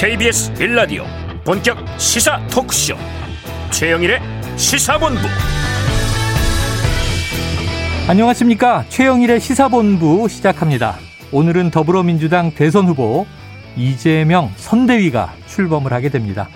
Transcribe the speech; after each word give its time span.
KBS 0.00 0.54
빌라디오 0.54 1.02
본격 1.44 1.76
시사 1.98 2.40
토크쇼. 2.46 2.94
최영일의 3.72 4.20
시사본부. 4.54 5.18
안녕하십니까? 8.06 8.84
최영일의 8.90 9.40
시사본부 9.40 10.28
시작합니다. 10.28 10.94
오늘은 11.32 11.72
더불어민주당 11.72 12.52
대선 12.52 12.86
후보 12.86 13.26
이재명 13.76 14.52
선대위가 14.54 15.32
출범을 15.48 15.92
하게 15.92 16.10
됩니다. 16.10 16.48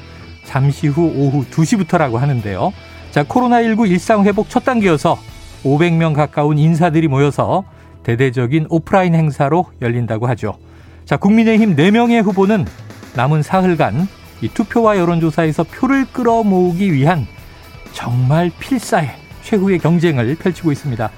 잠시 0.44 0.86
후 0.86 1.12
오후 1.12 1.44
2시부터라고 1.46 2.18
하는데요. 2.18 2.72
자 3.10 3.24
코로나19 3.24 3.90
일상회복 3.90 4.50
첫 4.50 4.64
단계여서 4.64 5.18
500명 5.64 6.14
가까운 6.14 6.58
인사들이 6.58 7.08
모여서 7.08 7.64
대대적인 8.04 8.66
오프라인 8.70 9.16
행사로 9.16 9.66
열린다고 9.82 10.28
하죠. 10.28 10.58
자 11.04 11.16
국민의힘 11.16 11.74
4명의 11.74 12.22
후보는 12.22 12.66
남은 13.14 13.42
사흘간 13.42 14.08
이 14.40 14.48
투표와 14.48 14.98
여론조사에서 14.98 15.64
표를 15.64 16.04
끌어모으기 16.06 16.92
위한 16.92 17.26
정말 17.92 18.50
필사의 18.58 19.10
최후의 19.42 19.78
경쟁을 19.78 20.34
펼치고 20.36 20.72
있습니다. 20.72 21.10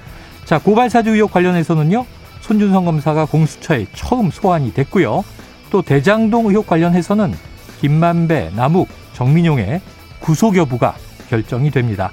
자, 0.45 0.59
고발사주 0.59 1.11
의혹 1.11 1.33
관련해서는요, 1.33 2.05
손준성 2.41 2.85
검사가 2.85 3.27
공수처에 3.27 3.87
처음 3.95 4.31
소환이 4.31 4.75
됐고요. 4.75 5.25
또 5.71 5.83
대장동 5.83 6.47
의혹 6.47 6.67
관련해서는 6.67 7.33
김만배, 7.81 8.53
남욱, 8.55 8.89
정민용의 9.15 9.81
구속 10.21 10.57
여부가 10.57 10.95
결정이 11.29 11.71
됩니다. 11.71 12.13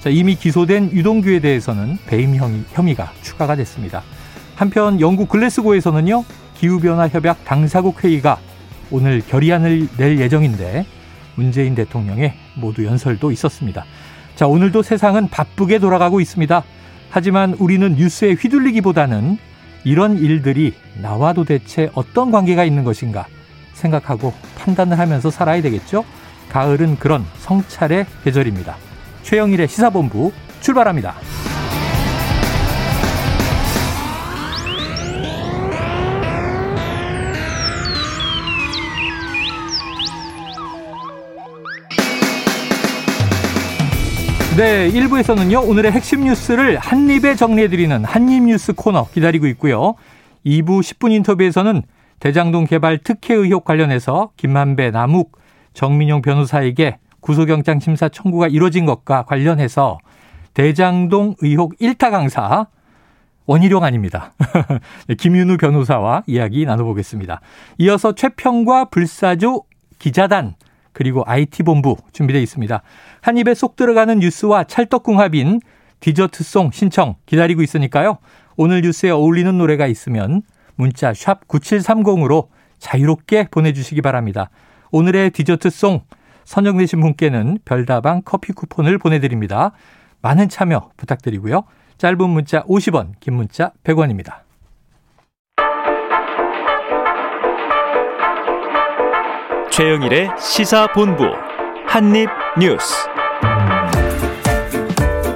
자, 0.00 0.10
이미 0.10 0.34
기소된 0.34 0.92
유동규에 0.92 1.40
대해서는 1.40 1.98
배임 2.06 2.34
혐의가 2.36 3.12
추가가 3.22 3.56
됐습니다. 3.56 4.02
한편 4.56 5.00
영국 5.00 5.28
글래스고에서는요, 5.28 6.24
기후변화 6.56 7.08
협약 7.08 7.44
당사국 7.44 8.04
회의가 8.04 8.38
오늘 8.90 9.20
결의안을 9.20 9.88
낼 9.96 10.18
예정인데 10.18 10.84
문재인 11.36 11.74
대통령의 11.74 12.34
모두 12.54 12.84
연설도 12.84 13.30
있었습니다. 13.30 13.84
자, 14.34 14.46
오늘도 14.46 14.82
세상은 14.82 15.28
바쁘게 15.28 15.78
돌아가고 15.78 16.20
있습니다. 16.20 16.62
하지만 17.10 17.54
우리는 17.54 17.94
뉴스에 17.94 18.32
휘둘리기보다는 18.32 19.38
이런 19.84 20.18
일들이 20.18 20.74
나와 21.00 21.32
도대체 21.32 21.90
어떤 21.94 22.30
관계가 22.30 22.64
있는 22.64 22.84
것인가 22.84 23.26
생각하고 23.74 24.32
판단을 24.58 24.98
하면서 24.98 25.30
살아야 25.30 25.62
되겠죠? 25.62 26.04
가을은 26.50 26.96
그런 26.98 27.24
성찰의 27.38 28.06
계절입니다. 28.24 28.76
최영일의 29.22 29.68
시사본부 29.68 30.32
출발합니다. 30.60 31.14
네, 44.60 44.90
1부에서는요, 44.90 45.66
오늘의 45.66 45.90
핵심 45.90 46.24
뉴스를 46.24 46.76
한입에 46.76 47.34
정리해드리는 47.34 48.04
한입 48.04 48.42
뉴스 48.42 48.74
코너 48.74 49.08
기다리고 49.08 49.46
있고요. 49.46 49.94
2부 50.44 50.82
10분 50.82 51.12
인터뷰에서는 51.12 51.80
대장동 52.18 52.66
개발 52.66 52.98
특혜 52.98 53.32
의혹 53.32 53.64
관련해서 53.64 54.32
김만배, 54.36 54.90
남욱, 54.90 55.38
정민용 55.72 56.20
변호사에게 56.20 56.98
구속영장 57.20 57.80
심사 57.80 58.10
청구가 58.10 58.48
이뤄진 58.48 58.84
것과 58.84 59.22
관련해서 59.22 59.96
대장동 60.52 61.36
의혹 61.40 61.78
1타 61.78 62.10
강사 62.10 62.66
원희룡 63.46 63.82
아닙니다. 63.82 64.34
김윤우 65.16 65.56
변호사와 65.56 66.24
이야기 66.26 66.66
나눠보겠습니다. 66.66 67.40
이어서 67.78 68.14
최평과 68.14 68.90
불사조 68.90 69.62
기자단 69.98 70.54
그리고 70.92 71.22
IT본부 71.26 71.96
준비되어 72.12 72.40
있습니다. 72.42 72.82
한 73.20 73.36
입에 73.38 73.54
쏙 73.54 73.76
들어가는 73.76 74.18
뉴스와 74.18 74.64
찰떡궁합인 74.64 75.60
디저트송 76.00 76.70
신청 76.72 77.16
기다리고 77.26 77.62
있으니까요. 77.62 78.18
오늘 78.56 78.82
뉴스에 78.82 79.10
어울리는 79.10 79.56
노래가 79.56 79.86
있으면 79.86 80.42
문자 80.74 81.14
샵 81.14 81.46
9730으로 81.46 82.48
자유롭게 82.78 83.48
보내주시기 83.50 84.02
바랍니다. 84.02 84.50
오늘의 84.90 85.30
디저트송 85.30 86.02
선정되신 86.44 87.00
분께는 87.00 87.58
별다방 87.64 88.22
커피 88.24 88.52
쿠폰을 88.52 88.98
보내드립니다. 88.98 89.72
많은 90.22 90.48
참여 90.48 90.90
부탁드리고요. 90.96 91.64
짧은 91.98 92.28
문자 92.28 92.62
50원, 92.64 93.12
긴 93.20 93.34
문자 93.34 93.72
100원입니다. 93.84 94.49
최영일의 99.80 100.28
시사본부 100.38 101.24
한입뉴스. 101.86 103.08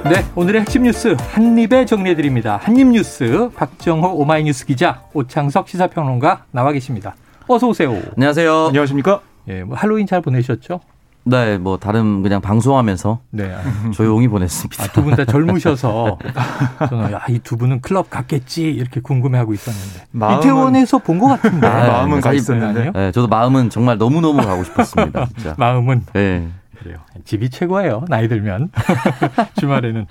네, 0.03 0.23
오늘의 0.35 0.61
핵심 0.61 0.83
뉴스 0.83 1.15
한입에 1.31 1.85
정리해드립니다. 1.85 2.59
한입뉴스 2.61 3.49
박정호 3.55 4.07
오마이뉴스 4.07 4.67
기자 4.67 5.01
오창석 5.15 5.67
시사평론가 5.67 6.45
나와 6.51 6.71
계십니다. 6.73 7.15
어서 7.47 7.67
오세요. 7.67 7.99
안녕하세요. 8.15 8.67
안녕하십니까? 8.67 9.21
예, 9.47 9.63
뭐 9.63 9.75
할로윈 9.75 10.05
잘 10.05 10.21
보내셨죠? 10.21 10.79
네, 11.27 11.57
뭐 11.57 11.77
다른 11.77 12.21
그냥 12.21 12.39
방송하면서 12.39 13.19
네. 13.31 13.55
조용히 13.93 14.27
보냈습니다. 14.27 14.83
아, 14.83 14.87
두분 14.87 15.15
다 15.15 15.25
젊으셔서 15.25 16.19
저는 16.89 17.11
야, 17.13 17.23
이 17.29 17.39
두 17.39 17.57
분은 17.57 17.81
클럽 17.81 18.09
갔겠지 18.11 18.63
이렇게 18.63 18.99
궁금해하고 19.01 19.53
있었는데 19.53 20.05
마음은, 20.11 20.37
이태원에서 20.39 20.99
본 20.99 21.19
것 21.19 21.27
같은데 21.27 21.65
아, 21.67 21.87
마음은 21.87 22.21
가 22.21 22.31
있었는데. 22.33 22.91
네, 22.91 23.11
저도 23.11 23.27
마음은 23.27 23.69
정말 23.71 23.97
너무 23.97 24.21
너무 24.21 24.41
가고 24.45 24.63
싶었습니다. 24.63 25.25
진짜. 25.35 25.55
마음은. 25.57 26.05
네. 26.13 26.47
그래요. 26.77 26.97
집이 27.23 27.49
최고예요. 27.49 28.05
나이 28.07 28.27
들면 28.27 28.69
주말에는. 29.59 30.05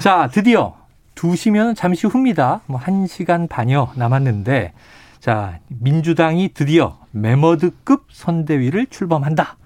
자, 0.00 0.28
드디어 0.32 0.74
2시면 1.14 1.76
잠시 1.76 2.06
후입니다. 2.08 2.60
뭐 2.66 2.80
1시간 2.80 3.48
반여 3.48 3.92
남았는데 3.94 4.72
자, 5.20 5.58
민주당이 5.68 6.50
드디어 6.54 6.96
메머드급 7.12 8.06
선대위를 8.10 8.86
출범한다. 8.86 9.56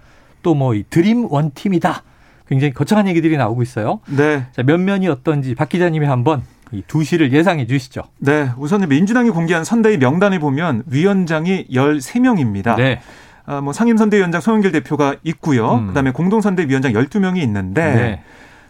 또 0.42 0.54
뭐 0.54 0.74
드림 0.90 1.26
원팀이다. 1.30 2.02
굉장히 2.48 2.72
거창한 2.74 3.08
얘기들이 3.08 3.36
나오고 3.36 3.62
있어요. 3.62 4.00
네. 4.06 4.46
자, 4.52 4.62
몇 4.62 4.78
면이 4.78 5.08
어떤지 5.08 5.54
박 5.54 5.68
기자님이 5.68 6.06
한번 6.06 6.42
이두 6.70 7.04
시를 7.04 7.32
예상해 7.32 7.66
주시죠. 7.66 8.02
네. 8.18 8.50
우선 8.58 8.86
민주당이 8.88 9.30
공개한 9.30 9.64
선대위 9.64 9.98
명단을 9.98 10.38
보면 10.38 10.82
위원장이 10.86 11.66
13명입니다. 11.70 12.76
네. 12.76 13.00
아, 13.44 13.60
뭐 13.60 13.72
상임선대위원장 13.72 14.40
송영길 14.40 14.72
대표가 14.72 15.16
있고요. 15.24 15.74
음. 15.76 15.86
그다음에 15.88 16.12
공동선대위원장 16.12 16.92
12명이 16.92 17.38
있는데 17.38 17.94
네. 17.94 18.22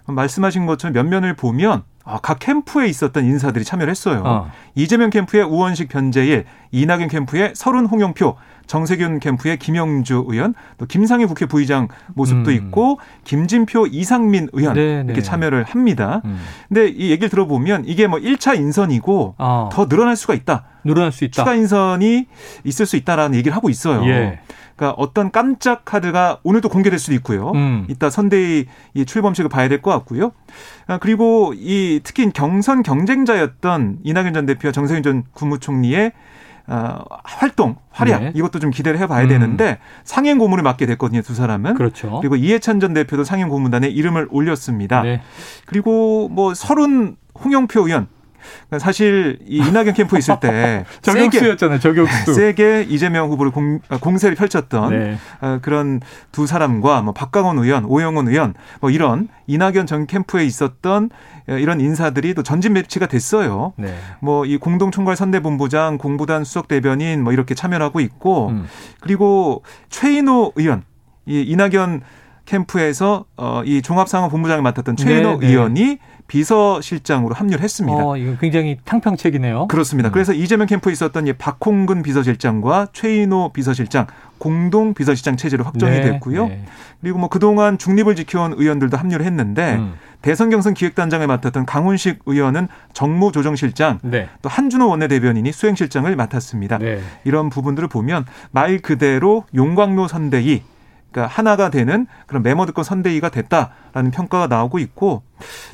말씀하신 0.06 0.66
것처럼 0.66 0.94
몇 0.94 1.04
면을 1.06 1.34
보면 1.34 1.82
아, 2.04 2.18
각 2.20 2.38
캠프에 2.40 2.88
있었던 2.88 3.24
인사들이 3.24 3.64
참여를 3.64 3.90
했어요. 3.90 4.22
어. 4.24 4.50
이재명 4.74 5.10
캠프의 5.10 5.44
우원식 5.44 5.88
변재일, 5.88 6.44
이낙연 6.72 7.08
캠프의 7.08 7.52
서른 7.54 7.86
홍영표, 7.86 8.36
정세균 8.66 9.20
캠프의 9.20 9.58
김영주 9.58 10.24
의원, 10.28 10.54
또 10.78 10.86
김상희 10.86 11.26
국회 11.26 11.46
부의장 11.46 11.88
모습도 12.14 12.50
음. 12.50 12.54
있고 12.56 12.98
김진표 13.24 13.86
이상민 13.88 14.48
의원 14.52 14.74
네네. 14.74 15.04
이렇게 15.06 15.14
네. 15.14 15.22
참여를 15.22 15.64
합니다. 15.64 16.22
음. 16.24 16.38
근데 16.68 16.88
이 16.88 17.10
얘기를 17.10 17.28
들어보면 17.28 17.84
이게 17.86 18.06
뭐 18.06 18.18
1차 18.18 18.56
인선이고 18.56 19.34
어. 19.38 19.68
더 19.72 19.86
늘어날 19.88 20.16
수가 20.16 20.34
있다. 20.34 20.64
늘어날 20.84 21.12
수 21.12 21.24
있다. 21.24 21.32
추가 21.42 21.54
인선이 21.54 22.26
있을 22.64 22.86
수 22.86 22.96
있다라는 22.96 23.36
얘기를 23.36 23.54
하고 23.56 23.68
있어요. 23.70 24.04
예. 24.08 24.40
그러니까 24.74 25.00
어떤 25.00 25.30
깜짝 25.30 25.84
카드가 25.84 26.38
오늘도 26.42 26.68
공개될 26.70 26.98
수도 26.98 27.12
있고요. 27.14 27.52
음. 27.52 27.86
이따 27.88 28.10
선대위 28.10 28.66
출범식을 29.06 29.48
봐야 29.48 29.68
될 29.68 29.80
것 29.82 29.90
같고요. 29.92 30.32
아, 30.86 30.98
그리고 30.98 31.52
이 31.56 32.00
특히 32.02 32.30
경선 32.30 32.82
경쟁자였던 32.82 33.98
이낙연 34.02 34.34
전 34.34 34.46
대표와 34.46 34.72
정세균 34.72 35.02
전 35.02 35.22
국무총리의 35.32 36.12
어, 36.66 37.04
활동, 37.24 37.76
활약 37.90 38.22
네. 38.22 38.32
이것도 38.34 38.58
좀 38.58 38.70
기대를 38.70 38.98
해봐야 39.00 39.24
음. 39.24 39.28
되는데 39.28 39.78
상임 40.04 40.38
고문을 40.38 40.62
맡게 40.62 40.86
됐거든요 40.86 41.22
두 41.22 41.34
사람은. 41.34 41.74
그렇죠. 41.74 42.20
그리고 42.20 42.36
이해찬 42.36 42.80
전 42.80 42.94
대표도 42.94 43.24
상임 43.24 43.48
고문단에 43.48 43.88
이름을 43.88 44.28
올렸습니다. 44.30 45.02
네. 45.02 45.22
그리고 45.66 46.28
뭐 46.28 46.54
서른 46.54 47.16
홍영표 47.44 47.86
의원 47.86 48.06
사실 48.78 49.38
이 49.46 49.56
이낙연 49.58 49.94
캠프 49.94 50.18
있을 50.18 50.38
때 50.40 50.84
저격수였잖아요. 51.02 51.78
저격수. 51.80 52.34
세게 52.34 52.86
이재명 52.88 53.30
후보를 53.30 53.52
공, 53.52 53.80
아, 53.88 53.98
공세를 53.98 54.36
펼쳤던 54.36 54.90
네. 54.90 55.18
어, 55.40 55.58
그런 55.62 56.00
두 56.30 56.46
사람과 56.46 57.02
뭐 57.02 57.12
박강원 57.12 57.58
의원, 57.58 57.84
오영훈 57.84 58.28
의원 58.28 58.54
뭐 58.80 58.90
이런 58.90 59.28
이낙연 59.46 59.86
전 59.86 60.06
캠프에 60.06 60.44
있었던 60.44 61.10
어, 61.48 61.52
이런 61.52 61.80
인사들이 61.80 62.34
또 62.34 62.42
전진 62.42 62.74
배치가 62.74 63.06
됐어요. 63.06 63.72
네. 63.76 63.94
뭐이 64.20 64.56
공동 64.58 64.90
총괄 64.90 65.16
선대본부장, 65.16 65.98
공보단 65.98 66.44
수석 66.44 66.68
대변인 66.68 67.22
뭐 67.22 67.32
이렇게 67.32 67.54
참여하고 67.54 68.00
있고 68.00 68.48
음. 68.48 68.66
그리고 69.00 69.62
최인호 69.88 70.52
의원 70.56 70.84
이 71.26 71.40
이낙연 71.42 72.02
캠프에서 72.44 73.24
어, 73.36 73.62
이 73.64 73.82
종합상황본부장을 73.82 74.62
맡았던 74.62 74.96
최인호 74.96 75.38
네, 75.38 75.38
네. 75.38 75.46
의원이 75.48 75.98
비서실장으로 76.32 77.34
합류를 77.34 77.62
했습니다. 77.62 77.98
어, 77.98 78.16
이거 78.16 78.38
굉장히 78.40 78.78
탕평책이네요. 78.86 79.66
그렇습니다. 79.68 80.08
음. 80.08 80.12
그래서 80.12 80.32
이재명 80.32 80.66
캠프에 80.66 80.90
있었던 80.90 81.26
이 81.26 81.34
박홍근 81.34 82.02
비서실장과 82.02 82.88
최인호 82.94 83.50
비서실장 83.52 84.06
공동 84.38 84.94
비서실장 84.94 85.36
체제로 85.36 85.62
확정이 85.62 85.92
네, 85.92 86.00
됐고요. 86.00 86.48
네. 86.48 86.64
그리고 87.02 87.18
뭐 87.18 87.28
그동안 87.28 87.76
중립을 87.76 88.16
지켜온 88.16 88.54
의원들도 88.56 88.96
합류를 88.96 89.26
했는데 89.26 89.74
음. 89.74 89.92
대선 90.22 90.48
경선 90.48 90.72
기획단장을 90.72 91.26
맡았던 91.26 91.66
강훈식 91.66 92.20
의원은 92.24 92.68
정무조정실장, 92.94 93.98
네. 94.02 94.28
또 94.40 94.48
한준호 94.48 94.88
원내대변인이 94.88 95.52
수행실장을 95.52 96.16
맡았습니다. 96.16 96.78
네. 96.78 97.00
이런 97.24 97.50
부분들을 97.50 97.88
보면 97.88 98.24
말 98.52 98.78
그대로 98.78 99.44
용광로 99.54 100.08
선대위 100.08 100.62
그러니까 101.12 101.26
하나가 101.26 101.70
되는 101.70 102.06
그런 102.26 102.42
메모드권 102.42 102.82
선대위가 102.82 103.28
됐다라는 103.28 104.10
평가가 104.12 104.46
나오고 104.48 104.78
있고 104.80 105.22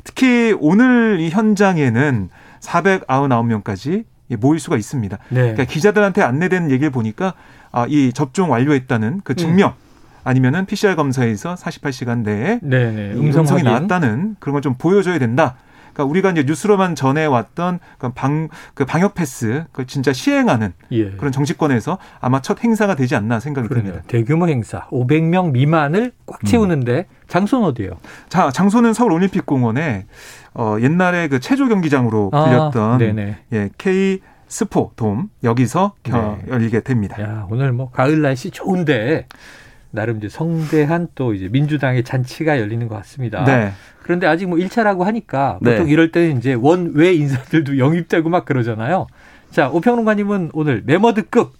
특히 0.03 0.55
오늘 0.59 1.19
이 1.19 1.29
현장에는 1.29 2.29
499명까지 2.59 4.03
모일 4.39 4.59
수가 4.59 4.77
있습니다. 4.77 5.17
네. 5.29 5.41
그러니까 5.41 5.63
기자들한테 5.63 6.21
안내된 6.21 6.69
얘기를 6.69 6.91
보니까 6.91 7.33
아, 7.71 7.85
이 7.87 8.11
접종 8.13 8.51
완료했다는 8.51 9.21
그 9.23 9.35
증명 9.35 9.69
음. 9.69 9.89
아니면은 10.23 10.65
PCR 10.65 10.95
검사에서 10.95 11.55
48시간 11.55 12.19
내에 12.19 12.59
네네. 12.61 12.91
네. 12.91 13.11
음성 13.13 13.41
음성 13.41 13.59
이 13.59 13.63
나왔다는 13.63 14.35
그런 14.39 14.53
걸 14.53 14.61
좀 14.61 14.75
보여줘야 14.77 15.17
된다. 15.17 15.55
그러니까 15.99 16.05
우리가 16.05 16.31
이제 16.31 16.43
뉴스로만 16.43 16.95
전해왔던 16.95 17.79
그 17.97 18.09
방, 18.13 18.47
그 18.73 18.85
방역 18.85 19.15
패스, 19.15 19.65
그 19.73 19.85
진짜 19.85 20.13
시행하는 20.13 20.73
예. 20.91 21.11
그런 21.11 21.31
정치권에서 21.31 21.97
아마 22.21 22.41
첫 22.41 22.63
행사가 22.63 22.95
되지 22.95 23.15
않나 23.15 23.39
생각이 23.39 23.67
그러네요. 23.67 23.91
듭니다. 23.91 24.07
대규모 24.07 24.47
행사, 24.47 24.87
500명 24.87 25.51
미만을 25.51 26.13
꽉 26.25 26.45
채우는데 26.45 26.97
음. 27.09 27.15
장소는 27.27 27.67
어디예요? 27.67 27.91
자, 28.29 28.49
장소는 28.51 28.93
서울 28.93 29.11
올림픽공원에 29.11 30.05
어, 30.53 30.77
옛날에 30.79 31.27
그 31.27 31.39
체조 31.39 31.67
경기장으로 31.67 32.29
아, 32.31 32.45
불렸던 32.45 33.19
아, 33.19 33.35
예, 33.53 33.69
K 33.77 34.21
스포 34.47 34.91
돔 34.95 35.29
여기서 35.43 35.93
네. 36.03 36.39
열리게 36.47 36.81
됩니다. 36.81 37.21
야, 37.21 37.45
오늘 37.51 37.71
뭐 37.71 37.91
가을 37.91 38.21
날씨 38.21 38.49
좋은데 38.49 39.27
나름 39.91 40.17
이제 40.17 40.29
성대한 40.29 41.07
또 41.15 41.33
이제 41.33 41.47
민주당의 41.49 42.03
잔치가 42.03 42.59
열리는 42.59 42.87
것 42.87 42.95
같습니다. 42.95 43.43
네. 43.43 43.71
그런데 44.03 44.27
아직 44.27 44.47
뭐 44.47 44.57
1차라고 44.57 45.03
하니까 45.03 45.59
보통 45.63 45.85
네. 45.85 45.91
이럴 45.91 46.11
때는 46.11 46.37
이제 46.37 46.53
원외 46.53 47.13
인사들도 47.13 47.77
영입되고 47.79 48.29
막 48.29 48.45
그러잖아요. 48.45 49.07
자, 49.51 49.69
오평론가님은 49.69 50.51
오늘 50.53 50.83
메머드급 50.85 51.53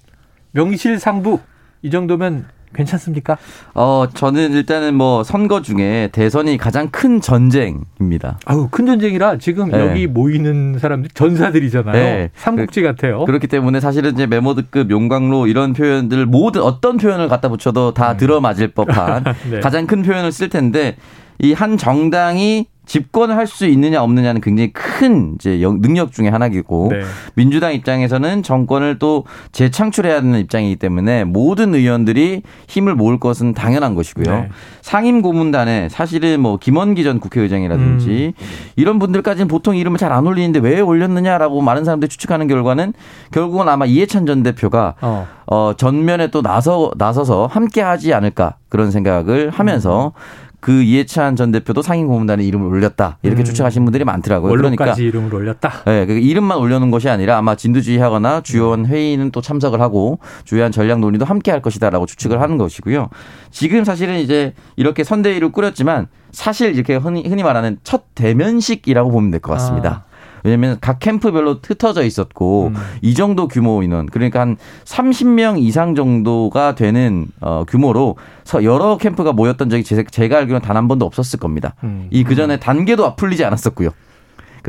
명실상부 0.52 1.40
이 1.82 1.90
정도면 1.90 2.46
괜찮습니까? 2.74 3.38
어, 3.74 4.06
저는 4.14 4.52
일단은 4.54 4.96
뭐 4.96 5.24
선거 5.24 5.62
중에 5.62 6.10
대선이 6.12 6.58
가장 6.58 6.90
큰 6.90 7.20
전쟁입니다. 7.20 8.40
아우, 8.46 8.68
큰 8.70 8.86
전쟁이라 8.86 9.38
지금 9.38 9.70
네. 9.72 9.80
여기 9.80 10.08
모이는 10.08 10.78
사람들 10.80 11.10
전사들이잖아요. 11.14 11.94
네. 11.94 12.30
삼국지 12.36 12.82
같아요. 12.82 13.26
그렇기 13.26 13.48
때문에 13.48 13.80
사실은 13.80 14.14
이제 14.14 14.28
메모드급 14.28 14.92
용광로 14.92 15.48
이런 15.48 15.74
표현들 15.74 16.26
모든 16.26 16.62
어떤 16.62 16.98
표현을 16.98 17.28
갖다 17.28 17.50
붙여도 17.50 17.94
다 17.94 18.12
네. 18.14 18.18
들어맞을 18.18 18.70
법한 18.70 19.24
네. 19.50 19.60
가장 19.60 19.88
큰 19.88 20.02
표현을 20.04 20.32
쓸 20.32 20.50
텐데 20.50 20.96
이 21.42 21.54
한 21.54 21.78
정당이 21.78 22.68
집권을 22.90 23.38
할수 23.38 23.68
있느냐 23.68 24.02
없느냐는 24.02 24.42
굉장히 24.42 24.74
큰 24.74 25.36
이제 25.36 25.58
능력 25.80 26.12
중의 26.12 26.32
하나이고 26.32 26.90
네. 26.92 27.02
민주당 27.36 27.74
입장에서는 27.74 28.42
정권을 28.42 28.98
또 28.98 29.26
재창출해야 29.52 30.18
하는 30.18 30.40
입장이기 30.40 30.76
때문에 30.76 31.24
모든 31.24 31.76
의원들이 31.76 32.42
힘을 32.68 32.96
모을 32.96 33.20
것은 33.20 33.54
당연한 33.54 33.94
것이고요. 33.94 34.36
네. 34.36 34.50
상임 34.82 35.22
고문단에 35.22 35.90
사실은 35.90 36.42
뭐 36.42 36.58
김원기 36.58 37.04
전 37.04 37.20
국회의장이라든지 37.20 38.34
음. 38.36 38.46
이런 38.76 38.98
분들까지는 39.00 39.48
보통 39.48 39.78
이름을 39.78 39.98
잘 39.98 40.10
안 40.10 40.26
올리는데 40.26 40.60
왜 40.60 40.82
올렸느냐라고 40.82 41.62
많은 41.62 41.86
사람들이 41.86 42.10
추측하는 42.10 42.48
결과는 42.48 42.94
결국은 43.32 43.70
아마 43.70 43.86
이해찬 43.86 44.26
전 44.26 44.42
대표가 44.42 44.96
어, 45.02 45.28
어 45.46 45.74
전면에 45.78 46.32
또 46.32 46.42
나서 46.42 46.92
나서서 46.98 47.46
함께 47.46 47.82
하지 47.82 48.12
않을까 48.16 48.56
그런 48.70 48.90
생각을 48.90 49.52
하면서 49.52 50.14
음. 50.16 50.49
그 50.60 50.82
이해찬 50.82 51.36
전 51.36 51.52
대표도 51.52 51.82
상임 51.82 52.08
고문단에 52.08 52.44
이름을 52.44 52.68
올렸다 52.68 53.18
이렇게 53.22 53.44
음. 53.44 53.46
추측하신 53.46 53.86
분들이 53.86 54.04
많더라고요. 54.04 54.52
그러니까 54.52 54.94
이름을 54.94 55.34
올렸다. 55.34 55.84
네, 55.86 56.06
그 56.06 56.14
이름만 56.14 56.58
올려놓은 56.58 56.92
것이 56.92 57.10
아니라 57.10 57.38
아마 57.38 57.56
진두지휘하거나 57.56 58.42
주요원 58.42 58.86
회의는 58.86 59.32
또 59.32 59.42
참석을 59.42 59.80
하고 59.82 60.20
주요한 60.44 60.72
전략 60.72 61.00
논의도 61.00 61.26
함께 61.26 61.52
할 61.52 61.62
것이다라고 61.62 62.06
추측을 62.06 62.42
하는 62.42 62.58
것이고요. 62.58 63.10
지금 63.52 63.84
사실은 63.84 64.20
이제 64.20 64.54
이렇게 64.76 65.04
선대위를 65.04 65.52
꾸렸지만 65.52 66.08
사실 66.32 66.76
이렇게 66.76 66.96
흔히, 66.96 67.24
흔히 67.28 67.42
말하는 67.44 67.78
첫 67.84 68.04
대면식이라고 68.16 69.12
보면 69.12 69.32
될 69.32 69.40
것 69.40 69.54
같습니다. 69.54 70.06
아. 70.06 70.09
왜냐하면 70.44 70.78
각 70.82 71.00
캠프별로 71.00 71.60
흩어져 71.64 72.04
있었고 72.04 72.68
음. 72.68 72.76
이 73.02 73.14
정도 73.14 73.48
규모 73.48 73.84
인원 73.84 74.08
그러니까 74.08 74.42
한 74.42 74.58
30명 74.86 75.62
이상 75.62 75.94
정도가 75.94 76.74
되는 76.76 77.28
어, 77.42 77.64
규모로 77.68 78.18
여러 78.64 78.98
캠프가 78.98 79.34
모였던 79.34 79.70
적이 79.70 79.84
제, 79.84 80.28
가 80.28 80.38
알기로는 80.38 80.62
단 80.62 80.80
한 80.80 80.88
번도 80.88 81.06
없었을 81.06 81.40
겁니다. 81.40 81.76
음. 81.84 82.08
이그 82.10 82.36
전에 82.36 82.58
단계도 82.58 83.16
풀리지 83.18 83.44
않았었고요. 83.44 83.90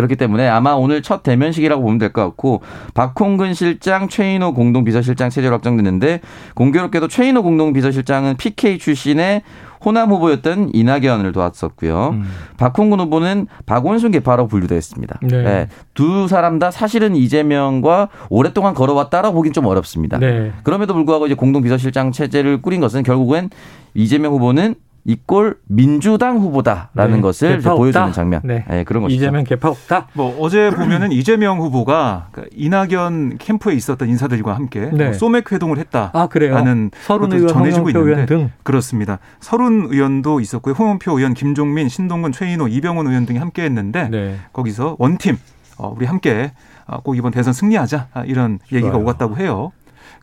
그렇기 0.00 0.16
때문에 0.16 0.48
아마 0.48 0.72
오늘 0.72 1.02
첫 1.02 1.22
대면식이라고 1.22 1.82
보면 1.82 1.98
될 1.98 2.10
것 2.10 2.24
같고 2.24 2.62
박홍근 2.94 3.54
실장, 3.54 4.08
최인호 4.08 4.54
공동 4.54 4.82
비서실장 4.84 5.30
체제로 5.30 5.54
확정됐는데 5.54 6.20
공교롭게도 6.54 7.08
최인호 7.08 7.42
공동 7.42 7.72
비서실장은 7.72 8.36
PK 8.36 8.78
출신의 8.78 9.42
호남 9.84 10.10
후보였던 10.10 10.70
이낙연을 10.74 11.32
도왔었고요. 11.32 12.10
음. 12.12 12.24
박홍근 12.58 13.00
후보는 13.00 13.46
박원순 13.64 14.10
개파로 14.10 14.46
분류되었습니다. 14.48 15.20
네. 15.22 15.42
네. 15.42 15.68
두 15.94 16.28
사람 16.28 16.58
다 16.58 16.70
사실은 16.70 17.16
이재명과 17.16 18.08
오랫동안 18.28 18.74
걸어왔다라고 18.74 19.34
보긴 19.34 19.52
좀 19.52 19.64
어렵습니다. 19.66 20.18
네. 20.18 20.52
그럼에도 20.64 20.92
불구하고 20.94 21.26
이제 21.26 21.34
공동 21.34 21.62
비서실장 21.62 22.12
체제를 22.12 22.60
꾸린 22.60 22.80
것은 22.80 23.02
결국엔 23.02 23.50
이재명 23.94 24.32
후보는 24.32 24.74
이꼴 25.04 25.56
민주당 25.66 26.38
후보다라는 26.38 27.16
네, 27.16 27.20
것을 27.20 27.60
보여주는 27.60 28.12
장면. 28.12 28.40
네. 28.44 28.64
네. 28.68 28.84
그런 28.84 29.02
것이죠. 29.02 29.16
이재명 29.16 29.44
개파 29.44 29.68
없다. 29.70 30.08
뭐 30.12 30.36
어제 30.40 30.70
보면은 30.70 31.12
이재명 31.12 31.58
후보가 31.60 32.28
그 32.32 32.48
이낙연 32.54 33.38
캠프에 33.38 33.74
있었던 33.74 34.08
인사들과 34.08 34.54
함께 34.54 34.90
네. 34.92 35.04
뭐 35.06 35.12
소맥 35.14 35.50
회동을 35.52 35.78
했다. 35.78 36.10
아 36.12 36.26
그래요. 36.26 36.54
라는 36.54 36.90
서른 37.02 37.32
의원, 37.32 37.48
전해지고 37.48 37.90
있는데 37.90 38.26
등. 38.26 38.50
그렇습니다. 38.62 39.18
서른 39.40 39.88
의원도 39.90 40.40
있었고요. 40.40 40.74
홍원표 40.74 41.18
의원, 41.18 41.34
김종민, 41.34 41.88
신동근, 41.88 42.32
최인호, 42.32 42.68
이병헌 42.68 43.06
의원 43.06 43.26
등이 43.26 43.38
함께했는데 43.38 44.08
네. 44.10 44.36
거기서 44.52 44.96
원팀 44.98 45.36
어, 45.78 45.94
우리 45.96 46.04
함께 46.04 46.52
어, 46.86 47.00
꼭 47.00 47.16
이번 47.16 47.30
대선 47.32 47.52
승리하자 47.52 48.08
아, 48.12 48.24
이런 48.24 48.58
얘기가 48.70 48.90
좋아요. 48.90 49.02
오갔다고 49.02 49.36
해요. 49.38 49.72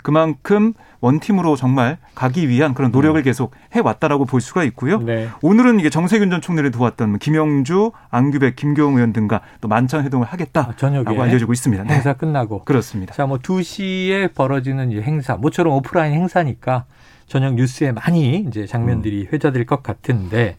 그만큼 0.03 0.73
원팀으로 0.99 1.55
정말 1.55 1.97
가기 2.15 2.49
위한 2.49 2.73
그런 2.73 2.91
노력을 2.91 3.19
음. 3.19 3.23
계속 3.23 3.51
해왔다라고 3.73 4.25
볼 4.25 4.41
수가 4.41 4.63
있고요. 4.65 4.99
네. 4.99 5.29
오늘은 5.41 5.79
이게 5.79 5.89
정세균 5.89 6.29
전 6.29 6.41
총리를 6.41 6.69
도왔던 6.71 7.19
김영주, 7.19 7.91
안규백, 8.09 8.55
김교웅 8.55 8.95
의원 8.95 9.13
등과 9.13 9.41
또 9.61 9.67
만찬 9.67 10.03
회동을 10.03 10.27
하겠다라고 10.27 11.21
아, 11.21 11.23
알려지고 11.23 11.53
있습니다. 11.53 11.83
네. 11.83 11.93
행사 11.93 12.13
끝나고 12.13 12.63
그렇습니다. 12.63 13.13
자, 13.13 13.25
뭐 13.25 13.37
2시에 13.37 14.33
벌어지는 14.33 14.91
행사, 15.03 15.35
모처럼 15.35 15.73
오프라인 15.73 16.13
행사니까 16.13 16.85
저녁 17.27 17.55
뉴스에 17.55 17.91
많이 17.91 18.45
이제 18.47 18.65
장면들이 18.65 19.27
음. 19.27 19.33
회자될 19.33 19.65
것 19.65 19.83
같은데 19.83 20.57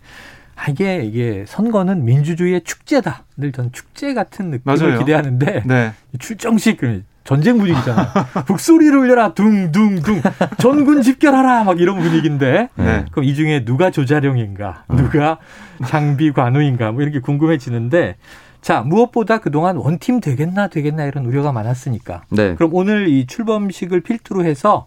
아, 0.55 0.71
이게 0.71 1.03
이게 1.05 1.45
선거는 1.47 2.05
민주주의의 2.05 2.63
축제다. 2.63 3.25
늘전 3.37 3.73
축제 3.73 4.13
같은 4.13 4.51
느낌을 4.51 4.77
맞아요. 4.77 4.99
기대하는데 4.99 5.63
네. 5.65 5.93
출정식 6.19 6.81
전쟁 7.29 7.59
분위기잖아요. 7.59 8.07
북소리를 8.49 8.97
울려라. 8.97 9.35
둥둥둥. 9.35 10.23
전군 10.57 11.03
집결하라. 11.03 11.65
막 11.65 11.79
이런 11.79 11.99
분위기인데. 11.99 12.71
네. 12.75 13.05
그럼 13.11 13.25
이 13.27 13.35
중에 13.35 13.67
누가 13.67 13.91
조자룡인가? 13.91 14.85
누가 14.89 15.37
장비 15.85 16.33
관우인가? 16.33 16.91
뭐 16.91 17.03
이렇게 17.03 17.21
궁금해지는데 17.21 18.17
자 18.63 18.81
무엇보다 18.81 19.39
그동안 19.39 19.77
원팀 19.77 20.21
되겠나 20.21 20.69
되겠나 20.69 21.05
이런 21.05 21.27
우려가 21.27 21.53
많았으니까. 21.53 22.23
네. 22.31 22.55
그럼 22.55 22.71
오늘 22.73 23.09
이 23.09 23.27
출범식을 23.27 24.01
필두로 24.01 24.47
해서 24.47 24.87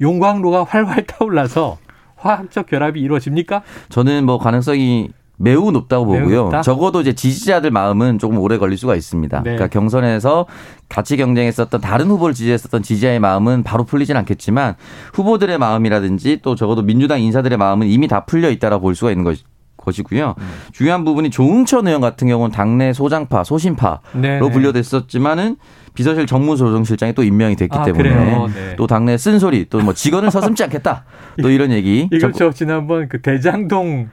용광로가 0.00 0.64
활활 0.64 1.04
타올라서 1.04 1.76
화학적 2.16 2.68
결합이 2.68 3.00
이루어집니까? 3.00 3.64
저는 3.90 4.24
뭐 4.24 4.38
가능성이 4.38 5.10
매우 5.42 5.70
높다고 5.72 6.04
보고요. 6.04 6.26
매우 6.26 6.42
높다? 6.44 6.60
적어도 6.60 7.00
이제 7.00 7.14
지지자들 7.14 7.70
마음은 7.70 8.18
조금 8.18 8.38
오래 8.38 8.58
걸릴 8.58 8.76
수가 8.76 8.94
있습니다. 8.94 9.38
네. 9.38 9.42
그러니까 9.42 9.68
경선에서 9.68 10.44
같이 10.90 11.16
경쟁했었던 11.16 11.80
다른 11.80 12.08
후보를 12.08 12.34
지지했었던 12.34 12.82
지지자의 12.82 13.20
마음은 13.20 13.62
바로 13.62 13.84
풀리진 13.84 14.16
않겠지만 14.18 14.74
후보들의 15.14 15.56
마음이라든지 15.56 16.40
또 16.42 16.54
적어도 16.56 16.82
민주당 16.82 17.22
인사들의 17.22 17.56
마음은 17.56 17.86
이미 17.86 18.06
다 18.06 18.26
풀려 18.26 18.50
있다라고 18.50 18.82
볼 18.82 18.94
수가 18.94 19.12
있는 19.12 19.24
것이 19.24 19.44
것이고요. 19.80 20.34
음. 20.38 20.48
중요한 20.72 21.04
부분이 21.04 21.30
조응천 21.30 21.86
의원 21.86 22.00
같은 22.00 22.28
경우는 22.28 22.52
당내 22.52 22.92
소장파, 22.92 23.44
소신파로 23.44 23.98
네네. 24.14 24.50
분류됐었지만은 24.50 25.56
비서실 25.94 26.26
정무조정실장이 26.26 27.14
또 27.14 27.24
임명이 27.24 27.56
됐기 27.56 27.76
아, 27.76 27.82
때문에 27.82 28.10
네. 28.54 28.76
또 28.76 28.86
당내 28.86 29.16
쓴소리 29.18 29.66
또 29.68 29.80
뭐 29.80 29.92
직원을 29.92 30.30
서슴지 30.30 30.62
않겠다 30.64 31.04
또 31.42 31.50
이런 31.50 31.72
얘기. 31.72 32.08
이걸 32.12 32.32
저 32.32 32.50
지난번 32.52 33.08
그 33.08 33.20
대장동 33.20 34.08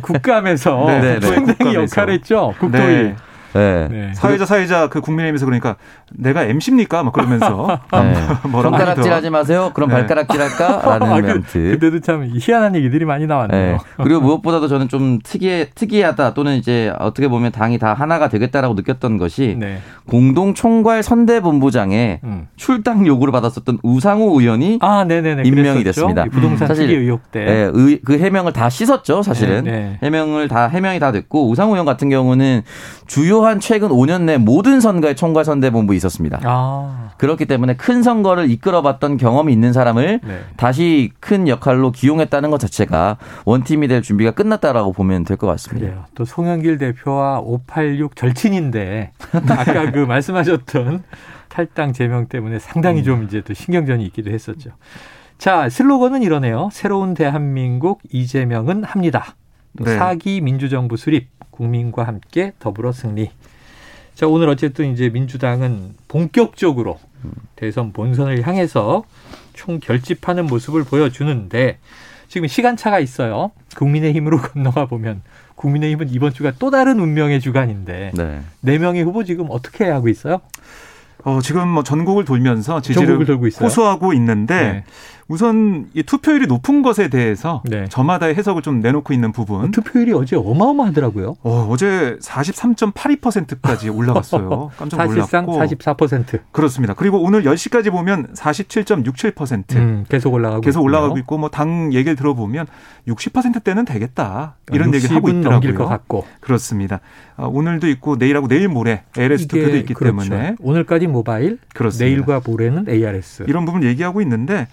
국감에서 0.00 0.86
네, 1.00 1.18
네, 1.18 1.26
상당히 1.26 1.74
역할을 1.74 2.14
했죠. 2.14 2.54
국토위. 2.58 2.84
네. 2.86 3.16
네. 3.52 3.88
네. 3.90 4.12
사회자 4.14 4.46
사회자 4.46 4.88
그 4.88 5.00
국민의힘에서 5.00 5.44
그러니까 5.46 5.76
내가 6.12 6.42
MC입니까? 6.44 7.02
막 7.02 7.12
그러면서 7.12 7.80
네. 7.92 8.14
손가락질하지 8.50 9.30
마세요. 9.30 9.70
그럼 9.74 9.90
네. 9.90 9.96
발가락질할까라는 9.96 11.06
아, 11.12 11.20
그, 11.20 11.26
멘트. 11.26 11.58
그때도 11.72 12.00
참 12.00 12.28
희한한 12.34 12.74
얘기들이 12.76 13.04
많이 13.04 13.26
나왔네요. 13.26 13.72
네. 13.72 13.78
그리고 14.02 14.20
무엇보다도 14.20 14.68
저는 14.68 14.88
좀 14.88 15.18
특이해 15.22 15.70
특이하다 15.74 16.34
또는 16.34 16.56
이제 16.56 16.92
어떻게 16.98 17.28
보면 17.28 17.52
당이 17.52 17.78
다 17.78 17.94
하나가 17.94 18.28
되겠다라고 18.28 18.74
느꼈던 18.74 19.18
것이 19.18 19.56
네. 19.58 19.78
공동 20.08 20.54
총괄 20.54 21.02
선대 21.02 21.40
본부장에 21.40 22.20
음. 22.24 22.48
출당 22.56 23.06
요구를 23.06 23.32
받았었던 23.32 23.78
우상호 23.82 24.40
의원이 24.40 24.78
아, 24.80 25.04
임명이 25.44 25.84
됐습니다. 25.84 26.24
부동산 26.24 26.68
사실 26.68 26.90
의혹 26.90 27.30
때. 27.30 27.44
네, 27.44 27.70
의, 27.72 28.00
그 28.04 28.18
해명을 28.18 28.52
다 28.52 28.68
씻었죠, 28.68 29.22
사실은. 29.22 29.64
네, 29.64 29.98
해명을 30.02 30.48
다 30.48 30.66
해명이 30.68 30.98
다 30.98 31.12
됐고 31.12 31.48
우상호 31.48 31.74
의원 31.74 31.86
같은 31.86 32.08
경우는 32.08 32.62
주요 33.06 33.41
또한 33.42 33.58
최근 33.58 33.88
5년 33.88 34.22
내 34.22 34.38
모든 34.38 34.80
선거에 34.80 35.16
총괄 35.16 35.44
선대본부 35.44 35.96
있었습니다. 35.96 36.38
아. 36.44 37.10
그렇기 37.16 37.46
때문에 37.46 37.74
큰 37.74 38.04
선거를 38.04 38.48
이끌어봤던 38.48 39.16
경험이 39.16 39.52
있는 39.52 39.72
사람을 39.72 40.20
네. 40.22 40.40
다시 40.56 41.10
큰 41.18 41.48
역할로 41.48 41.90
기용했다는 41.90 42.52
것 42.52 42.60
자체가 42.60 43.16
원팀이 43.44 43.88
될 43.88 44.00
준비가 44.00 44.30
끝났다라고 44.30 44.92
보면 44.92 45.24
될 45.24 45.36
것 45.36 45.48
같습니다. 45.48 45.88
그래요. 45.88 46.04
또 46.14 46.24
송영길 46.24 46.78
대표와 46.78 47.40
586 47.40 48.14
절친인데 48.14 49.10
아까 49.50 49.90
그 49.90 49.98
말씀하셨던 49.98 51.02
탈당 51.48 51.92
제명 51.92 52.28
때문에 52.28 52.60
상당히 52.60 53.02
좀 53.02 53.24
이제 53.24 53.40
또 53.40 53.54
신경전이 53.54 54.04
있기도 54.06 54.30
했었죠. 54.30 54.70
자, 55.38 55.68
슬로건은 55.68 56.22
이러네요. 56.22 56.68
새로운 56.70 57.14
대한민국 57.14 58.02
이재명은 58.12 58.84
합니다. 58.84 59.34
네. 59.72 59.96
사기 59.96 60.40
민주정부 60.40 60.96
수립 60.96 61.28
국민과 61.50 62.04
함께 62.04 62.52
더불어 62.58 62.92
승리. 62.92 63.30
자, 64.14 64.26
오늘 64.26 64.48
어쨌든 64.48 64.92
이제 64.92 65.08
민주당은 65.08 65.94
본격적으로 66.08 66.98
대선 67.56 67.92
본선을 67.92 68.46
향해서 68.46 69.04
총 69.54 69.78
결집하는 69.80 70.46
모습을 70.46 70.84
보여주는데 70.84 71.78
지금 72.28 72.48
시간차가 72.48 72.98
있어요. 72.98 73.52
국민의힘으로 73.76 74.40
건너가 74.42 74.86
보면 74.86 75.22
국민의힘은 75.54 76.08
이번 76.10 76.32
주가 76.32 76.52
또 76.58 76.70
다른 76.70 76.98
운명의 76.98 77.40
주간인데 77.40 78.12
네. 78.14 78.40
네 78.60 78.78
명의 78.78 79.02
후보 79.02 79.22
지금 79.24 79.46
어떻게 79.50 79.84
하고 79.84 80.08
있어요? 80.08 80.40
어, 81.24 81.40
지금 81.40 81.68
뭐 81.68 81.82
전국을 81.82 82.24
돌면서 82.24 82.80
지지를 82.80 83.24
호소하고 83.60 84.12
있는데 84.14 84.54
네. 84.54 84.84
우선 85.32 85.86
이 85.94 86.02
투표율이 86.02 86.46
높은 86.46 86.82
것에 86.82 87.08
대해서 87.08 87.62
네. 87.64 87.86
저마다의 87.88 88.34
해석을 88.34 88.60
좀 88.60 88.80
내놓고 88.80 89.14
있는 89.14 89.32
부분. 89.32 89.70
투표율이 89.70 90.12
어제 90.12 90.36
어마어마하더라고요. 90.36 91.36
어, 91.42 91.66
어제 91.70 92.18
43.82%까지 92.20 93.88
올라갔어요. 93.88 94.70
깜짝 94.76 94.98
놀랐고. 95.02 95.20
사실상 95.20 95.46
44%. 95.46 96.40
그렇습니다. 96.52 96.92
그리고 96.92 97.22
오늘 97.22 97.44
10시까지 97.44 97.90
보면 97.90 98.34
47.67%. 98.34 99.76
음, 99.76 100.04
계속 100.10 100.34
올라가고 100.34 100.60
계속 100.60 100.82
올라가고 100.82 101.16
있고 101.18 101.38
뭐 101.38 101.48
당 101.48 101.92
얘기를 101.94 102.14
들어보면 102.16 102.66
60%대는 103.08 103.86
되겠다. 103.86 104.56
이런 104.72 104.94
얘기를 104.94 105.16
하고 105.16 105.28
있더라고요. 105.28 105.50
넘길 105.52 105.74
것 105.74 105.86
같고. 105.86 106.26
그렇습니다. 106.40 107.00
어, 107.38 107.48
오늘도 107.48 107.88
있고 107.88 108.16
내일하고 108.16 108.48
내일 108.48 108.68
모레 108.68 109.04
LS 109.16 109.46
투표도 109.46 109.76
있기 109.78 109.94
그렇죠. 109.94 110.28
때문에 110.28 110.56
오늘까지 110.60 111.06
모바일, 111.06 111.58
그렇습니다. 111.74 112.04
내일과 112.04 112.40
모레는 112.46 112.86
ARS. 112.88 113.44
이런 113.48 113.64
부분 113.64 113.82
얘기하고 113.82 114.20
있는데 114.20 114.68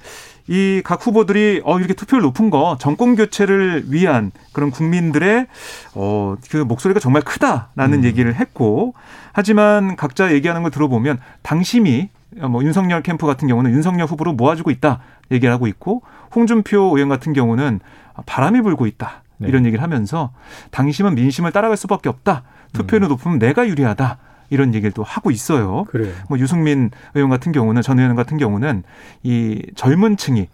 이 0.50 0.82
각 0.84 1.06
후보들이 1.06 1.62
어 1.64 1.78
이렇게 1.78 1.94
투표율 1.94 2.24
높은 2.24 2.50
거 2.50 2.76
정권 2.80 3.16
교체를 3.16 3.86
위한 3.90 4.32
그런 4.52 4.72
국민들의 4.72 5.46
어그 5.94 6.58
목소리가 6.68 7.00
정말 7.00 7.22
크다라는 7.22 8.00
음. 8.00 8.04
얘기를 8.04 8.34
했고 8.34 8.96
하지만 9.32 9.96
각자 9.96 10.34
얘기하는 10.34 10.64
걸 10.64 10.72
들어보면 10.72 11.20
당심이 11.44 12.10
뭐 12.50 12.64
윤석열 12.64 13.04
캠프 13.04 13.28
같은 13.28 13.48
경우는 13.48 13.72
윤석열 13.72 14.08
후보로 14.08 14.34
모아주고 14.34 14.72
있다 14.72 15.02
얘기를 15.32 15.54
하고 15.54 15.68
있고 15.68 16.02
홍준표 16.34 16.94
의원 16.96 17.10
같은 17.10 17.34
경우는 17.34 17.80
바람이 18.26 18.62
불고 18.62 18.88
있다 18.88 19.22
네. 19.38 19.50
이런 19.50 19.66
얘기를 19.66 19.84
하면서 19.84 20.32
당심은 20.72 21.14
민심을 21.14 21.52
따라갈 21.52 21.78
수밖에 21.78 22.10
없다 22.10 22.42
투표율이 22.74 23.06
음. 23.06 23.10
높으면 23.10 23.38
내가 23.38 23.68
유리하다 23.68 24.18
이런 24.50 24.74
얘기를 24.74 24.92
또 24.92 25.04
하고 25.04 25.32
있어요. 25.32 25.86
그래요. 25.86 26.12
뭐 26.28 26.40
유승민 26.40 26.92
의원 27.14 27.30
같은 27.30 27.52
경우는 27.52 27.82
전 27.82 28.00
의원 28.00 28.16
같은 28.16 28.38
경우는 28.38 28.84
이 29.24 29.62
젊은 29.76 30.18
층이 30.18 30.48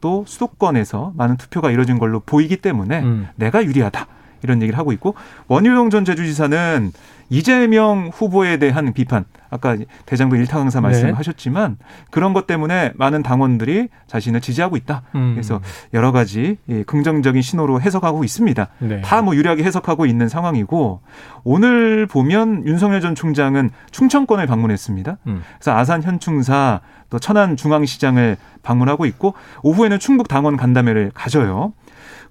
또 0.00 0.24
수도권에서 0.26 1.12
많은 1.16 1.36
투표가 1.36 1.70
이뤄진 1.70 1.98
걸로 1.98 2.20
보이기 2.20 2.56
때문에 2.56 3.00
음. 3.00 3.28
내가 3.36 3.64
유리하다. 3.64 4.06
이런 4.42 4.62
얘기를 4.62 4.78
하고 4.78 4.92
있고 4.92 5.14
원유영 5.48 5.90
전 5.90 6.04
제주지사는 6.04 6.92
이재명 7.32 8.10
후보에 8.12 8.58
대한 8.58 8.92
비판 8.92 9.24
아까 9.48 9.76
대장부 10.04 10.36
일타 10.36 10.58
강사 10.58 10.80
네. 10.80 10.88
말씀하셨지만 10.88 11.76
네. 11.78 11.84
그런 12.10 12.34
것 12.34 12.46
때문에 12.46 12.92
많은 12.94 13.22
당원들이 13.22 13.88
자신을 14.06 14.42
지지하고 14.42 14.76
있다. 14.76 15.02
음. 15.14 15.32
그래서 15.34 15.60
여러 15.94 16.12
가지 16.12 16.58
긍정적인 16.86 17.40
신호로 17.40 17.80
해석하고 17.80 18.24
있습니다. 18.24 18.68
네. 18.80 19.00
다뭐 19.00 19.34
유리하게 19.34 19.62
해석하고 19.64 20.04
있는 20.04 20.28
상황이고 20.28 21.00
오늘 21.44 22.06
보면 22.06 22.66
윤석열 22.66 23.00
전 23.00 23.14
총장은 23.14 23.70
충청권을 23.90 24.46
방문했습니다. 24.46 25.16
음. 25.26 25.42
그래서 25.58 25.76
아산 25.76 26.02
현충사 26.02 26.80
또 27.08 27.18
천안 27.18 27.56
중앙시장을 27.56 28.36
방문하고 28.62 29.06
있고 29.06 29.34
오후에는 29.62 29.98
충북 29.98 30.28
당원 30.28 30.58
간담회를 30.58 31.12
가져요. 31.14 31.72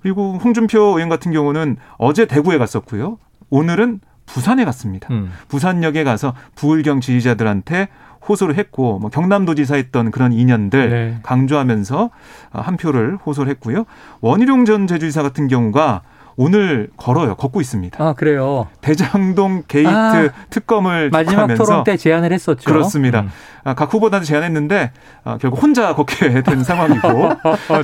그리고 0.01 0.37
홍준표 0.43 0.79
의원 0.81 1.09
같은 1.09 1.31
경우는 1.31 1.77
어제 1.97 2.25
대구에 2.25 2.57
갔었고요. 2.57 3.17
오늘은 3.49 3.99
부산에 4.25 4.65
갔습니다. 4.65 5.07
음. 5.11 5.31
부산역에 5.47 6.03
가서 6.03 6.33
부울경 6.55 7.01
지지자들한테 7.01 7.89
호소를 8.27 8.55
했고 8.55 8.99
뭐 8.99 9.09
경남도지사 9.09 9.75
했던 9.75 10.11
그런 10.11 10.31
인연들 10.31 10.89
네. 10.89 11.19
강조하면서 11.23 12.11
한 12.51 12.77
표를 12.77 13.17
호소를 13.25 13.49
했고요. 13.51 13.85
원희룡 14.21 14.65
전 14.65 14.87
제주지사 14.87 15.23
같은 15.23 15.47
경우가 15.47 16.01
오늘 16.45 16.89
걸어요. 16.97 17.35
걷고 17.35 17.61
있습니다. 17.61 18.03
아, 18.03 18.13
그래요. 18.13 18.67
대장동 18.81 19.63
게이트 19.67 19.87
아, 19.87 20.29
특검을 20.49 21.11
마지막 21.11 21.43
하면서 21.43 21.63
토론 21.63 21.83
때 21.83 21.95
제안을 21.97 22.33
했었죠. 22.33 22.63
그렇습니다. 22.65 23.21
음. 23.21 23.29
아, 23.63 23.75
각 23.75 23.93
후보들한테 23.93 24.25
제안했는데 24.25 24.91
아, 25.23 25.37
결국 25.39 25.61
혼자 25.61 25.93
걷게 25.93 26.41
된 26.41 26.63
상황이고 26.65 27.29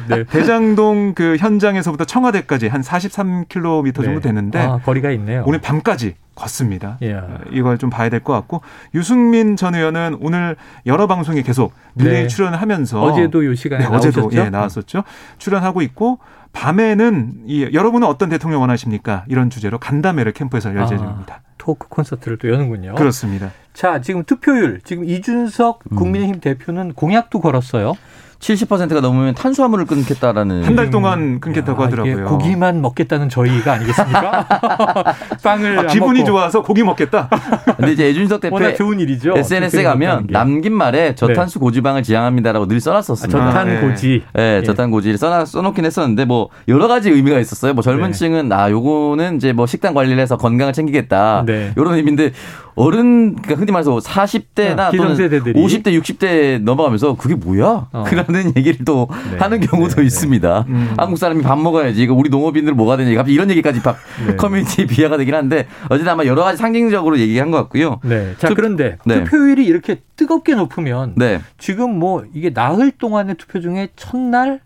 네. 0.09 0.23
대장동 0.23 1.13
그 1.13 1.37
현장에서부터 1.37 2.05
청와대까지 2.05 2.67
한 2.67 2.81
43km 2.81 3.93
정도 3.93 4.13
네. 4.13 4.19
되는데 4.21 4.59
아, 4.59 4.79
거리가 4.83 5.11
있네요. 5.11 5.43
오늘 5.45 5.61
밤까지 5.61 6.15
걷습니다. 6.33 6.97
예. 7.03 7.19
이걸 7.51 7.77
좀 7.77 7.89
봐야 7.91 8.09
될 8.09 8.23
것 8.23 8.33
같고 8.33 8.61
유승민 8.95 9.55
전 9.55 9.75
의원은 9.75 10.17
오늘 10.21 10.55
여러 10.87 11.05
방송에 11.05 11.43
계속 11.43 11.73
릴레이 11.95 12.23
네. 12.23 12.27
출연을 12.27 12.59
하면서 12.59 13.01
어제도 13.03 13.45
요 13.45 13.53
시간에 13.53 13.87
네, 13.87 13.95
어제도 13.95 14.29
예, 14.33 14.49
나왔었죠. 14.49 15.03
출연하고 15.37 15.81
있고 15.83 16.19
밤에는 16.57 17.43
이 17.45 17.69
여러분은 17.71 18.07
어떤 18.07 18.29
대통령 18.29 18.61
원하십니까? 18.61 19.25
이런 19.27 19.51
주제로 19.51 19.77
간담회를 19.77 20.31
캠프에서 20.31 20.69
열 20.71 20.79
아, 20.79 20.83
예정입니다. 20.83 21.35
아, 21.35 21.39
토크 21.59 21.87
콘서트를 21.87 22.37
또 22.39 22.49
여는군요. 22.49 22.95
그렇습니다. 22.95 23.51
자, 23.77 24.01
지금 24.01 24.23
투표율 24.23 24.81
지금 24.83 25.05
이준석 25.05 25.81
음. 25.91 25.95
국민의힘 25.97 26.35
음. 26.37 26.39
대표는 26.39 26.93
공약도 26.93 27.39
걸었어요. 27.39 27.93
70%가 28.39 29.01
넘으면 29.01 29.33
탄수화물을 29.33 29.85
끊겠다라는 29.85 30.63
한 30.63 30.75
달 30.75 30.91
동안 30.91 31.39
끊겠다고 31.39 31.81
야, 31.81 31.85
하더라고요. 31.87 32.25
고기만 32.25 32.81
먹겠다는 32.81 33.29
저희가 33.29 33.73
아니겠습니까? 33.73 34.45
빵을 35.43 35.79
아, 35.79 35.87
기분이 35.87 36.23
좋아서 36.23 36.61
고기 36.61 36.83
먹겠다. 36.83 37.29
근데 37.77 37.93
이제 37.93 38.05
애준석 38.07 38.41
대표 38.41 38.73
좋은 38.75 38.99
일이죠. 38.99 39.33
SNS에 39.37 39.81
가면 39.83 40.27
남긴 40.29 40.73
말에 40.73 41.15
저탄수 41.15 41.57
네. 41.57 41.63
고지방을 41.63 42.03
지향합니다라고 42.03 42.67
늘 42.67 42.79
써놨었습니다. 42.79 43.39
아, 43.39 43.51
저탄 43.51 43.81
고지. 43.81 44.23
네, 44.33 44.59
네, 44.59 44.63
저탄 44.63 44.91
고지를 44.91 45.17
써놔 45.17 45.45
써놓긴 45.45 45.85
했었는데 45.85 46.25
뭐 46.25 46.49
여러 46.67 46.87
가지 46.87 47.09
의미가 47.09 47.39
있었어요. 47.39 47.73
뭐 47.73 47.81
젊은층은 47.81 48.49
네. 48.49 48.55
아 48.55 48.69
요거는 48.69 49.37
이제 49.37 49.51
뭐 49.51 49.65
식단 49.65 49.95
관리를 49.95 50.19
해서 50.21 50.37
건강을 50.37 50.73
챙기겠다. 50.73 51.43
네. 51.47 51.73
이런 51.75 51.95
의미인데 51.95 52.33
어른 52.77 53.35
그러니까 53.35 53.55
흔히 53.55 53.71
말해서 53.71 53.97
40대나 53.97 54.79
아, 54.79 54.91
또는 54.91 55.15
50대 55.15 55.99
60대 55.99 56.61
넘어가면서 56.61 57.15
그게 57.15 57.33
뭐야? 57.33 57.87
어. 57.91 58.03
그러는 58.05 58.53
얘기를 58.55 58.85
또 58.85 59.07
네. 59.31 59.37
하는 59.39 59.59
경우도 59.59 59.95
네. 59.95 60.03
있습니다. 60.05 60.65
음. 60.69 60.93
한국 60.95 61.17
사람이 61.17 61.41
밥 61.41 61.59
먹어야지. 61.59 62.03
이거 62.03 62.13
우리 62.13 62.29
농업인들 62.29 62.73
뭐가 62.75 62.95
되냐. 62.97 63.15
갑자기 63.15 63.33
이런 63.33 63.49
얘기까지 63.49 63.81
막 63.83 63.97
네. 64.27 64.35
커뮤니티 64.35 64.85
비하가 64.85 65.17
되긴 65.17 65.33
한데 65.33 65.67
어쨌든 65.89 66.13
아마 66.13 66.23
여러 66.25 66.43
가지 66.43 66.59
상징적으로 66.59 67.17
얘기한 67.17 67.49
것 67.49 67.57
같고요. 67.57 67.99
네. 68.03 68.35
자, 68.37 68.49
투, 68.49 68.53
그런데 68.53 68.97
네. 69.05 69.23
투표율이 69.23 69.65
이렇게 69.65 70.01
뜨겁게 70.15 70.53
높으면 70.53 71.13
네. 71.17 71.41
지금 71.57 71.97
뭐 71.97 72.25
이게 72.35 72.51
나흘 72.51 72.91
동안의 72.91 73.35
투표 73.37 73.59
중에 73.59 73.89
첫날 73.95 74.59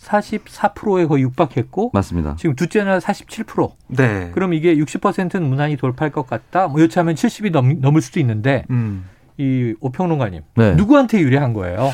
44%에 0.00 1.06
거의 1.06 1.22
육박했고 1.24 1.90
맞습니다. 1.92 2.36
지금 2.38 2.54
둘째는 2.54 2.98
47%. 2.98 3.72
네. 3.88 4.30
그럼 4.34 4.54
이게 4.54 4.76
60%는 4.76 5.48
무난히 5.48 5.76
돌파할 5.76 6.10
것 6.12 6.26
같다. 6.26 6.68
뭐 6.68 6.80
여차하면 6.82 7.14
70이 7.14 7.50
넘, 7.50 7.80
넘을 7.80 8.00
수도 8.00 8.20
있는데 8.20 8.64
음. 8.70 9.04
이 9.38 9.74
오평론가님 9.80 10.42
네. 10.56 10.74
누구한테 10.74 11.20
유리한 11.20 11.52
거예요? 11.52 11.90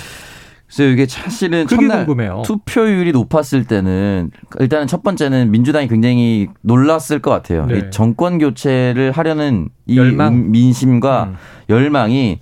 그래서 0.66 0.90
이게 0.90 1.06
사실은 1.06 1.66
첫날 1.66 2.06
궁금해요. 2.06 2.42
투표율이 2.46 3.12
높았을 3.12 3.64
때는 3.64 4.30
일단은 4.58 4.86
첫 4.86 5.02
번째는 5.02 5.50
민주당이 5.50 5.88
굉장히 5.88 6.48
놀랐을 6.62 7.20
것 7.20 7.30
같아요. 7.30 7.66
네. 7.66 7.78
이 7.78 7.90
정권 7.90 8.38
교체를 8.38 9.12
하려는 9.12 9.68
이 9.86 9.98
열망? 9.98 10.50
민심과 10.50 11.24
음. 11.24 11.36
열망이 11.68 12.40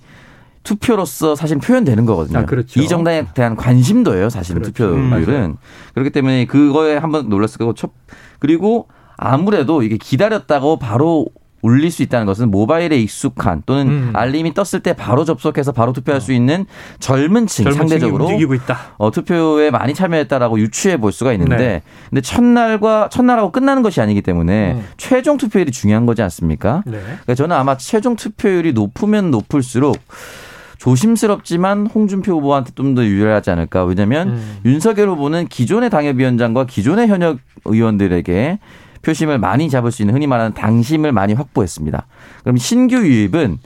투표로서 0.63 1.35
사실 1.35 1.57
표현되는 1.57 2.05
거거든요. 2.05 2.39
아, 2.39 2.45
그렇죠. 2.45 2.79
이 2.81 2.87
정당에 2.87 3.25
대한 3.33 3.55
관심도예요, 3.55 4.29
사실은 4.29 4.61
그렇죠. 4.61 4.95
투표율은. 4.95 5.43
음, 5.43 5.57
그렇기 5.93 6.11
때문에 6.11 6.45
그거에 6.45 6.97
한번 6.97 7.29
놀랐을 7.29 7.57
거고 7.57 7.73
첫 7.73 7.91
그리고 8.39 8.87
아무래도 9.17 9.83
이게 9.83 9.97
기다렸다고 9.97 10.77
바로 10.77 11.27
올릴 11.61 11.91
수 11.91 12.01
있다는 12.03 12.25
것은 12.25 12.49
모바일에 12.49 12.97
익숙한 12.97 13.63
또는 13.65 13.87
음. 13.87 14.11
알림이 14.13 14.53
떴을 14.53 14.81
때 14.81 14.93
바로 14.93 15.25
접속해서 15.25 15.71
바로 15.71 15.93
투표할 15.93 16.19
수 16.19 16.33
있는 16.33 16.65
젊은 16.99 17.47
층 17.47 17.71
상대적으로 17.71 18.29
어, 18.97 19.11
투표에 19.11 19.69
많이 19.69 19.93
참여했다라고 19.93 20.59
유추해 20.59 20.97
볼 20.97 21.11
수가 21.11 21.33
있는데 21.33 21.57
네. 21.57 21.81
근데 22.09 22.21
첫날과 22.21 23.09
첫날하고 23.11 23.51
끝나는 23.51 23.83
것이 23.83 24.01
아니기 24.01 24.21
때문에 24.21 24.73
음. 24.73 24.85
최종 24.97 25.37
투표율이 25.37 25.71
중요한 25.71 26.05
거지 26.05 26.21
않습니까? 26.23 26.83
네. 26.85 26.99
그러니까 26.99 27.35
저는 27.35 27.55
아마 27.55 27.77
최종 27.77 28.15
투표율이 28.15 28.73
높으면 28.73 29.29
높을수록 29.29 29.97
조심스럽지만 30.81 31.85
홍준표 31.87 32.33
후보한테 32.33 32.71
좀 32.75 32.95
더 32.95 33.05
유리하지 33.05 33.51
않을까. 33.51 33.85
왜냐하면 33.85 34.29
음. 34.29 34.57
윤석열 34.65 35.09
후보는 35.09 35.47
기존의 35.47 35.89
당협위원장과 35.89 36.65
기존의 36.65 37.07
현역 37.07 37.37
의원들에게 37.65 38.59
표심을 39.01 39.37
많이 39.39 39.69
잡을 39.69 39.91
수 39.91 40.01
있는 40.01 40.13
흔히 40.15 40.27
말하는 40.27 40.53
당심을 40.53 41.11
많이 41.11 41.33
확보했습니다. 41.33 42.05
그럼 42.43 42.57
신규 42.57 42.97
유입은 42.97 43.59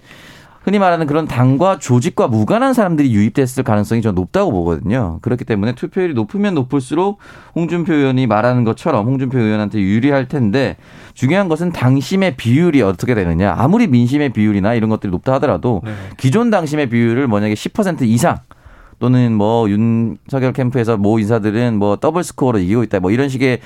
흔히 0.65 0.79
말하는 0.79 1.05
그런 1.05 1.27
당과 1.27 1.77
조직과 1.77 2.27
무관한 2.27 2.73
사람들이 2.73 3.13
유입됐을 3.13 3.63
가능성이 3.63 4.01
좀 4.01 4.15
높다고 4.15 4.51
보거든요. 4.51 5.19
그렇기 5.21 5.45
때문에 5.45 5.75
투표율이 5.75 6.15
높으면 6.15 6.55
높을수록 6.55 7.19
홍준표 7.53 7.93
의원이 7.93 8.25
말하는 8.25 8.63
것처럼 8.63 9.05
홍준표 9.05 9.37
의원한테 9.37 9.79
유리할 9.79 10.27
텐데 10.27 10.77
중요한 11.13 11.49
것은 11.49 11.71
당심의 11.71 12.35
비율이 12.35 12.81
어떻게 12.81 13.13
되느냐. 13.13 13.53
아무리 13.55 13.85
민심의 13.85 14.29
비율이나 14.33 14.73
이런 14.73 14.89
것들이 14.89 15.11
높다 15.11 15.33
하더라도 15.33 15.83
네. 15.85 15.91
기존 16.17 16.49
당심의 16.49 16.89
비율을 16.89 17.27
만약에 17.27 17.53
10% 17.53 18.01
이상 18.01 18.39
또는 18.97 19.33
뭐 19.33 19.69
윤석열 19.69 20.51
캠프에서 20.51 20.97
모 20.97 21.19
인사들은 21.19 21.77
뭐 21.77 21.97
더블 21.97 22.23
스코어로 22.23 22.57
이기고 22.59 22.81
있다 22.83 23.01
뭐 23.01 23.11
이런 23.11 23.29
식의 23.29 23.59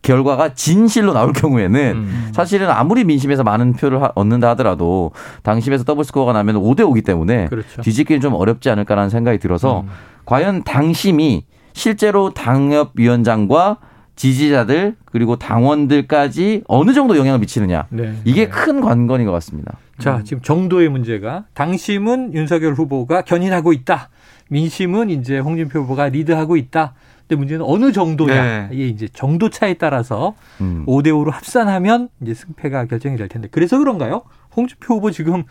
결과가 0.00 0.54
진실로 0.54 1.12
나올 1.12 1.32
경우에는 1.32 1.92
음. 1.94 2.30
사실은 2.32 2.70
아무리 2.70 3.04
민심에서 3.04 3.42
많은 3.42 3.74
표를 3.74 4.00
얻는다 4.14 4.50
하더라도 4.50 5.12
당심에서 5.42 5.84
더블 5.84 6.04
스코어가 6.04 6.32
나면 6.32 6.56
5대 6.56 6.80
5기 6.80 7.04
때문에 7.04 7.48
그렇죠. 7.48 7.82
뒤집기는 7.82 8.20
좀 8.20 8.34
어렵지 8.34 8.70
않을까라는 8.70 9.10
생각이 9.10 9.38
들어서 9.38 9.80
음. 9.80 9.88
과연 10.24 10.62
당심이 10.64 11.44
실제로 11.72 12.30
당협위원장과 12.30 13.78
지지자들 14.16 14.96
그리고 15.04 15.36
당원들까지 15.36 16.64
어느 16.68 16.92
정도 16.92 17.16
영향을 17.16 17.38
미치느냐 17.38 17.86
네. 17.90 18.14
이게 18.24 18.44
네. 18.44 18.50
큰 18.50 18.80
관건인 18.80 19.26
것 19.26 19.32
같습니다. 19.32 19.78
자 19.98 20.16
음. 20.16 20.24
지금 20.24 20.42
정도의 20.42 20.88
문제가 20.88 21.44
당심은 21.54 22.34
윤석열 22.34 22.74
후보가 22.74 23.22
견인하고 23.22 23.72
있다. 23.72 24.10
민심은 24.48 25.10
이제 25.10 25.38
홍준표 25.38 25.80
후보가 25.80 26.10
리드하고 26.10 26.56
있다. 26.56 26.92
근데 27.28 27.36
문제는 27.38 27.64
어느 27.64 27.92
정도냐. 27.92 28.34
네. 28.34 28.68
이게 28.72 28.88
이제 28.88 29.08
정도 29.12 29.48
차에 29.48 29.74
따라서 29.74 30.34
음. 30.60 30.84
5대 30.86 31.08
5로 31.08 31.30
합산하면 31.30 32.08
이제 32.20 32.34
승패가 32.34 32.86
결정이 32.86 33.16
될 33.16 33.28
텐데. 33.28 33.48
그래서 33.50 33.78
그런가요? 33.78 34.22
홍준표 34.56 34.94
후보 34.94 35.10
지금 35.10 35.44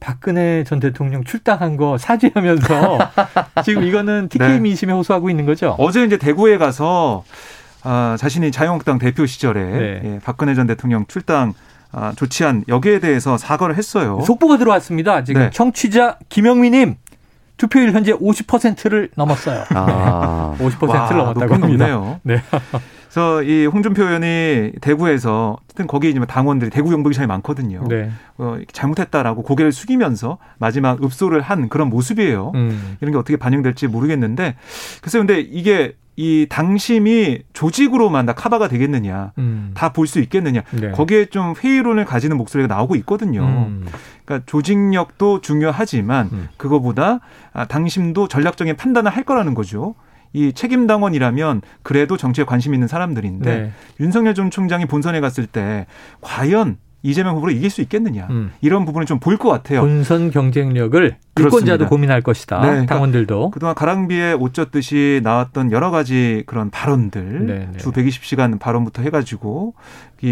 박근혜 0.00 0.64
전 0.64 0.80
대통령 0.80 1.22
출당한 1.22 1.76
거 1.76 1.96
사죄하면서 1.96 2.98
지금 3.64 3.84
이거는 3.84 4.28
TK 4.28 4.48
네. 4.48 4.58
민심에 4.58 4.92
호소하고 4.92 5.30
있는 5.30 5.46
거죠. 5.46 5.76
어제 5.78 6.04
이제 6.04 6.16
대구에 6.16 6.58
가서 6.58 7.24
아, 7.84 8.16
자신이 8.18 8.50
자유한국당 8.50 8.98
대표 8.98 9.26
시절에 9.26 9.62
네. 9.62 10.00
예, 10.04 10.20
박근혜 10.22 10.54
전 10.54 10.66
대통령 10.66 11.06
출당 11.06 11.54
아, 11.92 12.12
조치한 12.16 12.64
여기에 12.68 13.00
대해서 13.00 13.36
사과를 13.36 13.76
했어요. 13.76 14.20
속보가 14.26 14.56
들어왔습니다. 14.58 15.24
지금 15.24 15.42
네. 15.42 15.50
청취자 15.50 16.18
김영미님 16.28 16.96
투표율 17.62 17.92
현재 17.92 18.12
50%를 18.12 19.10
넘었어요. 19.14 19.62
아. 19.70 20.56
50%를 20.58 21.16
넘었다고 21.16 21.54
합니다. 21.54 21.86
높네요. 21.86 22.20
네. 22.24 22.42
그래서 23.12 23.42
이 23.42 23.66
홍준표 23.66 24.04
의원이 24.04 24.72
대구에서 24.80 25.58
어쨌든 25.64 25.86
거기 25.86 26.08
이제 26.08 26.18
당원들이 26.18 26.70
대구 26.70 26.88
경북이 26.88 27.14
참 27.14 27.28
많거든요. 27.28 27.84
네. 27.86 28.10
어, 28.38 28.56
잘못했다라고 28.72 29.42
고개를 29.42 29.70
숙이면서 29.70 30.38
마지막 30.56 31.04
읍소를 31.04 31.42
한 31.42 31.68
그런 31.68 31.90
모습이에요. 31.90 32.52
음. 32.54 32.96
이런 33.02 33.12
게 33.12 33.18
어떻게 33.18 33.36
반영될지 33.36 33.88
모르겠는데 33.88 34.56
글쎄요. 35.02 35.20
근데 35.26 35.40
이게 35.40 35.94
이 36.16 36.46
당심이 36.48 37.40
조직으로만 37.52 38.24
다 38.24 38.32
카바가 38.32 38.68
되겠느냐, 38.68 39.32
음. 39.36 39.72
다볼 39.74 40.06
수 40.06 40.18
있겠느냐, 40.20 40.62
네. 40.70 40.90
거기에 40.92 41.26
좀 41.26 41.54
회의론을 41.54 42.06
가지는 42.06 42.38
목소리가 42.38 42.74
나오고 42.74 42.96
있거든요. 42.96 43.42
음. 43.42 43.86
그러니까 44.24 44.46
조직력도 44.46 45.42
중요하지만 45.42 46.30
음. 46.32 46.48
그거보다 46.56 47.20
아, 47.52 47.66
당심도 47.66 48.28
전략적인 48.28 48.76
판단을 48.76 49.10
할 49.10 49.24
거라는 49.24 49.52
거죠. 49.52 49.94
이 50.32 50.52
책임 50.52 50.86
당원이라면 50.86 51.62
그래도 51.82 52.16
정치에 52.16 52.44
관심 52.44 52.74
있는 52.74 52.88
사람들인데 52.88 53.54
네. 53.60 53.72
윤석열 54.00 54.34
전 54.34 54.50
총장이 54.50 54.86
본선에 54.86 55.20
갔을 55.20 55.46
때 55.46 55.86
과연 56.20 56.78
이재명 57.02 57.36
후보를 57.36 57.54
이길 57.54 57.68
수 57.70 57.80
있겠느냐 57.82 58.28
음. 58.30 58.52
이런 58.60 58.84
부분을 58.84 59.06
좀볼것 59.06 59.50
같아요. 59.50 59.80
본선 59.80 60.30
경쟁력을 60.30 61.16
유권자도 61.38 61.86
고민할 61.88 62.20
것이다. 62.22 62.60
네, 62.60 62.68
그러니까 62.68 62.94
당원들도 62.94 63.50
그동안 63.52 63.74
가랑비에 63.74 64.34
옷 64.34 64.52
젖듯이 64.54 65.20
나왔던 65.24 65.72
여러 65.72 65.90
가지 65.90 66.42
그런 66.46 66.70
발언들 66.70 67.46
네, 67.46 67.68
네. 67.72 67.78
주 67.78 67.90
120시간 67.90 68.58
발언부터 68.58 69.02
해가지고 69.02 69.74
이 70.22 70.28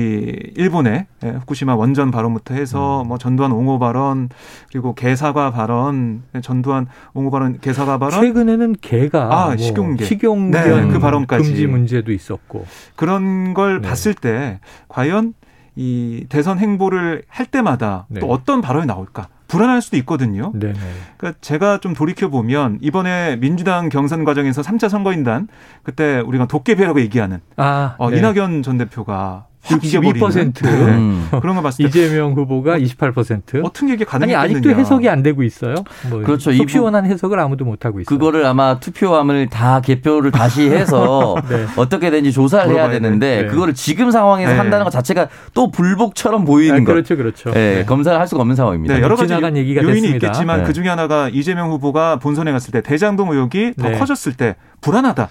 일본의 0.56 1.06
예, 1.24 1.28
후쿠시마 1.30 1.74
원전 1.74 2.10
발언부터 2.12 2.54
해서 2.54 3.02
음. 3.02 3.08
뭐 3.08 3.18
전두환 3.18 3.50
옹호 3.50 3.78
발언 3.80 4.28
그리고 4.70 4.94
개사과 4.94 5.50
발언 5.50 6.22
전두환 6.42 6.86
옹호 7.12 7.30
발언 7.30 7.58
개사과 7.58 7.98
발언 7.98 8.20
최근에는 8.20 8.76
개가 8.80 9.28
아 9.32 9.46
뭐 9.46 9.56
식용계 9.56 10.04
식용견 10.04 10.50
네, 10.88 10.92
그 10.92 11.00
발언까지 11.00 11.42
금지 11.48 11.66
문제도 11.66 12.12
있었고 12.12 12.66
그런 12.94 13.52
걸 13.54 13.80
네. 13.80 13.88
봤을 13.88 14.14
때 14.14 14.60
과연 14.88 15.34
이 15.76 16.26
대선 16.28 16.58
행보를 16.58 17.22
할 17.28 17.46
때마다 17.46 18.06
네. 18.08 18.20
또 18.20 18.28
어떤 18.30 18.60
발언이 18.60 18.86
나올까 18.86 19.28
불안할 19.48 19.82
수도 19.82 19.96
있거든요. 19.98 20.52
네. 20.54 20.72
그러니까 21.16 21.38
제가 21.40 21.78
좀 21.78 21.92
돌이켜 21.92 22.28
보면 22.28 22.78
이번에 22.80 23.36
민주당 23.36 23.88
경선 23.88 24.24
과정에서 24.24 24.62
3차 24.62 24.88
선거인단 24.88 25.48
그때 25.82 26.20
우리가 26.20 26.46
도깨비라고 26.46 27.00
얘기하는 27.00 27.40
아, 27.56 27.96
어, 27.98 28.10
네. 28.10 28.18
이낙연 28.18 28.62
전 28.62 28.78
대표가 28.78 29.46
62% 29.64 30.62
네. 30.62 30.70
음. 30.70 31.28
그런 31.40 31.54
거 31.54 31.62
봤을 31.62 31.84
때 31.84 31.88
이재명 31.88 32.32
후보가 32.32 32.78
28% 32.78 33.64
어떻게 33.64 33.94
이게 33.94 34.04
가능했느냐 34.04 34.40
아니 34.40 34.52
아직도 34.52 34.70
해석이 34.70 35.08
안 35.08 35.22
되고 35.22 35.42
있어요. 35.42 35.74
뭐 36.08 36.20
그렇죠. 36.22 36.52
속 36.52 36.70
시원한 36.70 37.04
해석을 37.04 37.38
아무도 37.38 37.64
못 37.64 37.84
하고 37.84 38.00
있어요. 38.00 38.06
그거를 38.06 38.46
아마 38.46 38.80
투표함을 38.80 39.48
다 39.48 39.80
개표를 39.80 40.30
다시 40.30 40.68
해서 40.70 41.36
네. 41.48 41.66
어떻게 41.76 42.10
되는지 42.10 42.32
조사를 42.32 42.74
해야 42.74 42.88
되는데 42.90 43.42
네. 43.42 43.48
그거를 43.48 43.74
지금 43.74 44.10
상황에서 44.10 44.52
네. 44.52 44.58
한다는 44.58 44.84
것 44.84 44.90
자체가 44.90 45.28
또 45.52 45.70
불복처럼 45.70 46.44
보이는 46.44 46.76
아, 46.76 46.78
거. 46.84 46.92
그렇죠, 46.92 47.16
그렇죠. 47.16 47.50
네, 47.52 47.76
네. 47.76 47.84
검사를 47.84 48.18
할 48.18 48.26
수가 48.26 48.40
없는 48.40 48.56
상황입니다. 48.56 48.94
네, 48.94 49.02
여러 49.02 49.16
가지 49.16 49.32
얘기가 49.34 49.82
요인이 49.82 50.00
됐습니다. 50.00 50.26
있겠지만 50.26 50.64
그 50.64 50.72
중에 50.72 50.88
하나가 50.88 51.28
이재명 51.28 51.70
후보가 51.70 52.16
본선에 52.16 52.50
갔을 52.52 52.72
때 52.72 52.80
대장동 52.80 53.32
의혹이 53.32 53.74
더 53.78 53.92
커졌을 53.92 54.32
때 54.32 54.56
불안하다. 54.80 55.28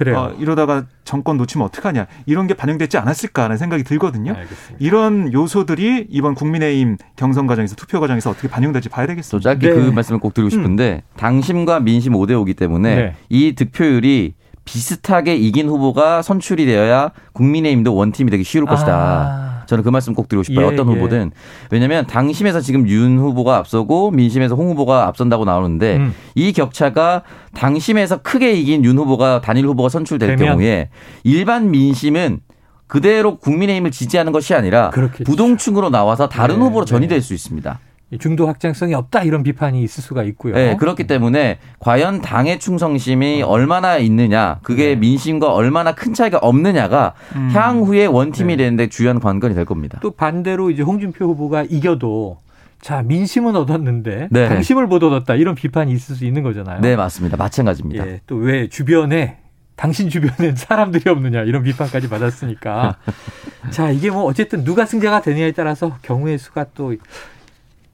그래요. 0.00 0.16
어, 0.16 0.34
이러다가 0.38 0.86
정권 1.04 1.36
놓치면 1.36 1.66
어떡하냐 1.66 2.06
이런 2.24 2.46
게 2.46 2.54
반영되지 2.54 2.96
않았을까라는 2.96 3.58
생각이 3.58 3.84
들거든요. 3.84 4.32
알겠습니다. 4.32 4.76
이런 4.78 5.30
요소들이 5.30 6.06
이번 6.08 6.34
국민의힘 6.34 6.96
경선 7.16 7.46
과정에서 7.46 7.76
투표 7.76 8.00
과정에서 8.00 8.30
어떻게 8.30 8.48
반영될지 8.48 8.88
봐야 8.88 9.06
되겠습니다. 9.06 9.36
또 9.36 9.42
짧게 9.42 9.68
네. 9.68 9.74
그 9.74 9.90
말씀을 9.90 10.18
꼭 10.18 10.32
드리고 10.32 10.48
싶은데 10.48 11.02
음. 11.04 11.16
당심과 11.18 11.80
민심 11.80 12.14
5대 12.14 12.30
5기 12.30 12.56
때문에 12.56 12.96
네. 12.96 13.14
이 13.28 13.54
득표율이 13.54 14.32
비슷하게 14.64 15.36
이긴 15.36 15.68
후보가 15.68 16.22
선출이 16.22 16.64
되어야 16.64 17.10
국민의힘도 17.34 17.94
원팀이 17.94 18.30
되기 18.30 18.42
쉬울 18.42 18.64
아. 18.68 18.70
것이다. 18.70 19.49
저는 19.70 19.84
그 19.84 19.88
말씀 19.88 20.14
꼭 20.14 20.28
드리고 20.28 20.42
싶어요. 20.42 20.66
예, 20.66 20.72
어떤 20.72 20.90
예. 20.90 20.94
후보든. 20.94 21.30
왜냐하면 21.70 22.04
당심에서 22.06 22.60
지금 22.60 22.88
윤 22.88 23.18
후보가 23.20 23.56
앞서고 23.56 24.10
민심에서 24.10 24.56
홍 24.56 24.70
후보가 24.70 25.06
앞선다고 25.06 25.44
나오는데 25.44 25.96
음. 25.98 26.14
이 26.34 26.52
격차가 26.52 27.22
당심에서 27.54 28.22
크게 28.22 28.52
이긴 28.54 28.84
윤 28.84 28.98
후보가 28.98 29.42
단일 29.42 29.66
후보가 29.66 29.88
선출될 29.88 30.36
되면. 30.36 30.54
경우에 30.54 30.88
일반 31.22 31.70
민심은 31.70 32.40
그대로 32.88 33.36
국민의힘을 33.36 33.92
지지하는 33.92 34.32
것이 34.32 34.54
아니라 34.54 34.90
그렇겠죠. 34.90 35.22
부동층으로 35.22 35.90
나와서 35.90 36.28
다른 36.28 36.56
네, 36.56 36.62
후보로 36.62 36.84
전이될 36.84 37.20
네. 37.20 37.24
수 37.24 37.32
있습니다. 37.32 37.78
중도 38.18 38.48
확장성이 38.48 38.94
없다 38.94 39.22
이런 39.22 39.42
비판이 39.42 39.82
있을 39.82 40.02
수가 40.02 40.24
있고요. 40.24 40.54
네, 40.54 40.76
그렇기 40.76 41.06
때문에 41.06 41.58
과연 41.78 42.22
당의 42.22 42.58
충성심이 42.58 43.42
어. 43.42 43.46
얼마나 43.46 43.98
있느냐, 43.98 44.58
그게 44.62 44.88
네. 44.88 44.96
민심과 44.96 45.52
얼마나 45.52 45.94
큰 45.94 46.12
차이가 46.12 46.38
없느냐가 46.38 47.14
음. 47.36 47.50
향후에 47.52 48.06
원팀이 48.06 48.56
네. 48.56 48.64
되는데 48.64 48.88
주요한 48.88 49.20
관건이 49.20 49.54
될 49.54 49.64
겁니다. 49.64 50.00
또 50.02 50.10
반대로 50.10 50.70
이제 50.70 50.82
홍준표 50.82 51.26
후보가 51.26 51.64
이겨도 51.68 52.38
자 52.80 53.02
민심은 53.02 53.54
얻었는데 53.56 54.28
네. 54.30 54.48
당심을 54.48 54.86
못 54.86 55.02
얻었다 55.04 55.34
이런 55.34 55.54
비판이 55.54 55.92
있을 55.92 56.16
수 56.16 56.24
있는 56.24 56.42
거잖아요. 56.42 56.80
네 56.80 56.96
맞습니다. 56.96 57.36
마찬가지입니다. 57.36 58.06
예, 58.06 58.20
또왜 58.26 58.68
주변에 58.68 59.38
당신 59.76 60.08
주변엔 60.08 60.56
사람들이 60.56 61.08
없느냐 61.08 61.42
이런 61.42 61.62
비판까지 61.62 62.08
받았으니까 62.08 62.96
자 63.70 63.90
이게 63.90 64.10
뭐 64.10 64.24
어쨌든 64.24 64.64
누가 64.64 64.84
승자가 64.84 65.22
되느냐에 65.22 65.52
따라서 65.52 65.96
경우의 66.02 66.38
수가 66.38 66.66
또 66.74 66.94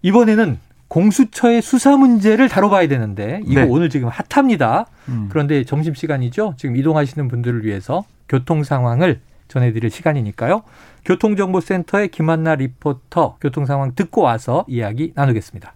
이번에는 0.06 0.58
공수처의 0.86 1.62
수사 1.62 1.96
문제를 1.96 2.48
다뤄봐야 2.48 2.86
되는데 2.86 3.40
이거 3.44 3.62
네. 3.62 3.66
오늘 3.68 3.90
지금 3.90 4.08
핫합니다. 4.08 4.86
음. 5.08 5.26
그런데 5.30 5.64
점심 5.64 5.94
시간이죠. 5.94 6.54
지금 6.56 6.76
이동하시는 6.76 7.26
분들을 7.26 7.64
위해서 7.64 8.04
교통 8.28 8.62
상황을 8.62 9.18
전해드릴 9.48 9.90
시간이니까요. 9.90 10.62
교통정보센터의 11.04 12.08
김한나 12.08 12.54
리포터 12.54 13.38
교통 13.40 13.66
상황 13.66 13.96
듣고 13.96 14.22
와서 14.22 14.64
이야기 14.68 15.12
나누겠습니다. 15.16 15.74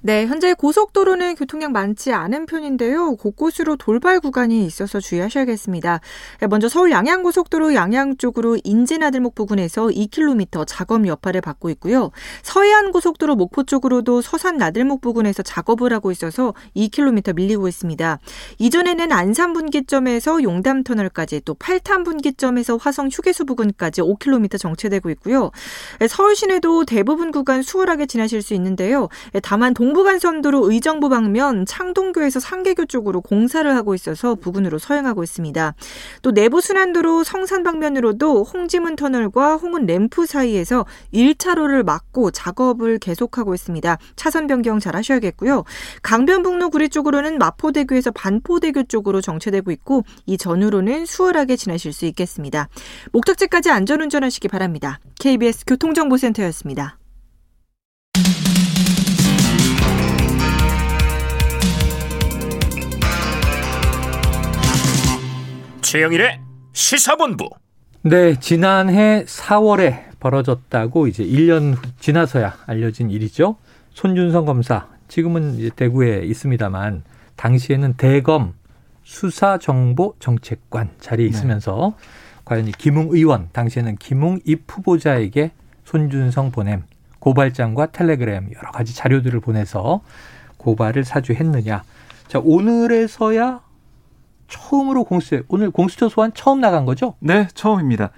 네, 0.00 0.26
현재 0.26 0.54
고속도로는 0.54 1.34
교통량 1.34 1.72
많지 1.72 2.12
않은 2.12 2.46
편인데요. 2.46 3.16
곳곳으로 3.16 3.74
돌발 3.74 4.20
구간이 4.20 4.64
있어서 4.64 5.00
주의하셔야겠습니다. 5.00 6.00
네, 6.40 6.46
먼저 6.46 6.68
서울 6.68 6.92
양양고속도로 6.92 7.74
양양 7.74 8.16
쪽으로 8.16 8.58
인제나들목 8.62 9.34
부근에서 9.34 9.86
2km 9.86 10.64
작업 10.68 11.04
여파를 11.04 11.40
받고 11.40 11.68
있고요. 11.70 12.12
서해안고속도로 12.42 13.34
목포 13.34 13.64
쪽으로도 13.64 14.22
서산 14.22 14.56
나들목 14.56 15.00
부근에서 15.00 15.42
작업을 15.42 15.92
하고 15.92 16.12
있어서 16.12 16.54
2km 16.76 17.34
밀리고 17.34 17.66
있습니다. 17.66 18.20
이전에는 18.58 19.10
안산 19.10 19.52
분기점에서 19.52 20.44
용담 20.44 20.84
터널까지 20.84 21.40
또 21.44 21.54
팔탄 21.54 22.04
분기점에서 22.04 22.76
화성 22.76 23.08
휴게소 23.08 23.46
부근까지 23.46 24.02
5km 24.02 24.60
정체되고 24.60 25.10
있고요. 25.10 25.50
네, 25.98 26.06
서울 26.06 26.36
시내도 26.36 26.84
대부분 26.84 27.32
구간 27.32 27.62
수월하게 27.62 28.06
지나실 28.06 28.42
수 28.42 28.54
있는데요. 28.54 29.08
네, 29.32 29.40
다만 29.40 29.74
동 29.74 29.87
동부간 29.88 30.18
선도로 30.18 30.70
의정부 30.70 31.08
방면 31.08 31.64
창동교에서 31.64 32.40
상계교 32.40 32.84
쪽으로 32.84 33.22
공사를 33.22 33.74
하고 33.74 33.94
있어서 33.94 34.34
부근으로 34.34 34.78
서행하고 34.78 35.22
있습니다. 35.22 35.74
또 36.20 36.30
내부 36.30 36.60
순환도로 36.60 37.24
성산 37.24 37.62
방면으로도 37.62 38.44
홍지문 38.44 38.96
터널과 38.96 39.56
홍은 39.56 39.86
램프 39.86 40.26
사이에서 40.26 40.84
1차로를 41.14 41.86
막고 41.86 42.32
작업을 42.32 42.98
계속하고 42.98 43.54
있습니다. 43.54 43.96
차선 44.14 44.46
변경 44.46 44.78
잘 44.78 44.94
하셔야겠고요. 44.94 45.64
강변북로 46.02 46.68
구리 46.68 46.90
쪽으로는 46.90 47.38
마포대교에서 47.38 48.10
반포대교 48.10 48.82
쪽으로 48.88 49.22
정체되고 49.22 49.70
있고 49.70 50.04
이 50.26 50.36
전후로는 50.36 51.06
수월하게 51.06 51.56
지나실 51.56 51.94
수 51.94 52.04
있겠습니다. 52.04 52.68
목적지까지 53.12 53.70
안전운전하시기 53.70 54.48
바랍니다. 54.48 55.00
KBS 55.18 55.64
교통정보센터였습니다. 55.66 56.97
최영일의 65.88 66.38
시사본부. 66.74 67.48
네, 68.02 68.38
지난해 68.38 69.24
4월에 69.24 70.02
벌어졌다고 70.20 71.06
이제 71.06 71.24
1년 71.24 71.78
지나서야 71.98 72.58
알려진 72.66 73.10
일이죠. 73.10 73.56
손준성 73.94 74.44
검사 74.44 74.88
지금은 75.08 75.54
이제 75.54 75.70
대구에 75.74 76.26
있습니다만 76.26 77.04
당시에는 77.36 77.94
대검 77.94 78.52
수사정보정책관 79.02 80.90
자리에 81.00 81.24
네. 81.24 81.30
있으면서 81.30 81.94
네. 81.96 82.04
과연 82.44 82.68
이 82.68 82.72
김웅 82.72 83.08
의원 83.12 83.48
당시에는 83.52 83.96
김웅 83.96 84.40
입 84.44 84.64
후보자에게 84.68 85.52
손준성 85.86 86.50
보냄 86.50 86.82
고발장과 87.18 87.92
텔레그램 87.92 88.50
여러 88.54 88.70
가지 88.72 88.94
자료들을 88.94 89.40
보내서 89.40 90.02
고발을 90.58 91.04
사주했느냐. 91.04 91.82
자 92.26 92.40
오늘에서야 92.44 93.67
처음으로 94.48 95.04
공수처 95.04 95.42
오늘 95.48 95.70
공수처 95.70 96.08
소환 96.08 96.32
처음 96.34 96.60
나간 96.60 96.84
거죠? 96.84 97.14
네, 97.20 97.46
처음입니다. 97.54 98.10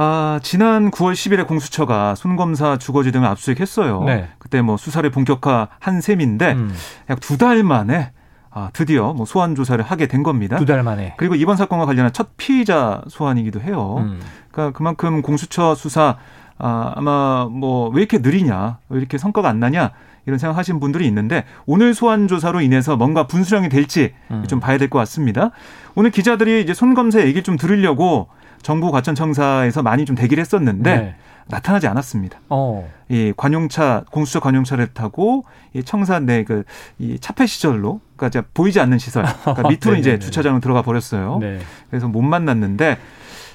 아, 0.00 0.38
지난 0.44 0.92
9월 0.92 1.12
10일에 1.12 1.46
공수처가 1.46 2.14
손 2.14 2.36
검사 2.36 2.78
주거지 2.78 3.10
등을 3.10 3.26
압수수색했어요. 3.26 4.04
네. 4.04 4.28
그때 4.38 4.62
뭐 4.62 4.76
수사를 4.76 5.08
본격화한 5.10 6.00
셈인데 6.00 6.52
음. 6.52 6.72
약두 7.10 7.36
달 7.36 7.64
만에 7.64 8.12
아, 8.58 8.70
드디어 8.72 9.12
뭐 9.12 9.24
소환 9.26 9.54
조사를 9.54 9.82
하게 9.84 10.06
된 10.06 10.22
겁니다. 10.22 10.56
두 10.58 10.64
달 10.66 10.82
만에. 10.82 11.14
그리고 11.16 11.34
이번 11.34 11.56
사건과 11.56 11.86
관련한 11.86 12.12
첫 12.12 12.36
피의자 12.36 13.02
소환이기도 13.08 13.60
해요. 13.60 13.96
음. 13.98 14.20
그러니까 14.50 14.76
그만큼 14.76 15.22
공수처 15.22 15.74
수사 15.74 16.16
아, 16.58 16.92
아마 16.96 17.46
뭐 17.50 17.90
왜 17.90 18.00
이렇게 18.00 18.18
느리냐, 18.18 18.78
왜 18.88 18.98
이렇게 18.98 19.16
성과가 19.18 19.48
안 19.48 19.60
나냐 19.60 19.92
이런 20.26 20.38
생각하시는 20.38 20.80
분들이 20.80 21.06
있는데 21.06 21.44
오늘 21.66 21.94
소환 21.94 22.26
조사로 22.28 22.60
인해서 22.60 22.96
뭔가 22.96 23.26
분수령이 23.26 23.68
될지 23.68 24.12
음. 24.30 24.44
좀 24.48 24.58
봐야 24.60 24.76
될 24.76 24.88
것 24.90 24.98
같습니다. 24.98 25.50
오늘 25.94 26.10
기자들이 26.10 26.60
이제 26.62 26.74
손 26.74 26.94
검사 26.94 27.20
얘기 27.20 27.42
좀 27.42 27.56
들으려고 27.56 28.28
정부 28.62 28.90
과천청사에서 28.90 29.82
많이 29.82 30.04
좀 30.04 30.16
대기를 30.16 30.40
했었는데 30.40 30.96
네. 30.96 31.14
나타나지 31.48 31.86
않았습니다. 31.86 32.40
어. 32.48 32.88
이 33.08 33.32
관용차 33.36 34.04
공수처 34.10 34.40
관용차를 34.40 34.88
타고 34.88 35.44
이 35.72 35.82
청사 35.82 36.20
내그 36.20 36.64
이 36.98 37.18
차폐 37.18 37.46
시절로 37.46 38.00
그러니까 38.16 38.44
보이지 38.54 38.80
않는 38.80 38.98
시설 38.98 39.24
그러니까 39.42 39.68
밑으로 39.68 39.96
이제 39.96 40.18
주차장으로 40.18 40.60
들어가 40.60 40.82
버렸어요. 40.82 41.38
네. 41.40 41.58
그래서 41.90 42.08
못 42.08 42.22
만났는데 42.22 42.98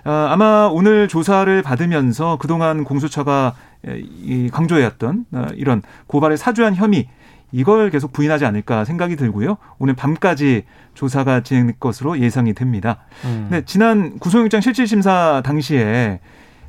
어, 0.06 0.12
아마 0.12 0.70
오늘 0.72 1.08
조사를 1.08 1.62
받으면서 1.62 2.38
그동안 2.38 2.84
공수처가 2.84 3.56
이 3.86 4.50
강조해왔던 4.52 5.26
어, 5.32 5.48
이런 5.56 5.82
고발을 6.08 6.38
사주한 6.38 6.76
혐의 6.76 7.08
이걸 7.52 7.92
계속 7.92 8.12
부인하지 8.12 8.46
않을까 8.46 8.84
생각이 8.84 9.16
들고요. 9.16 9.58
오늘 9.78 9.94
밤까지 9.94 10.64
조사가 10.96 11.42
진행될 11.42 11.76
것으로 11.80 12.20
예상이 12.20 12.54
됩니다. 12.54 13.06
음. 13.26 13.48
근데 13.50 13.66
지난 13.66 14.18
구속영장 14.18 14.60
실질심사 14.60 15.44
당시에 15.46 16.20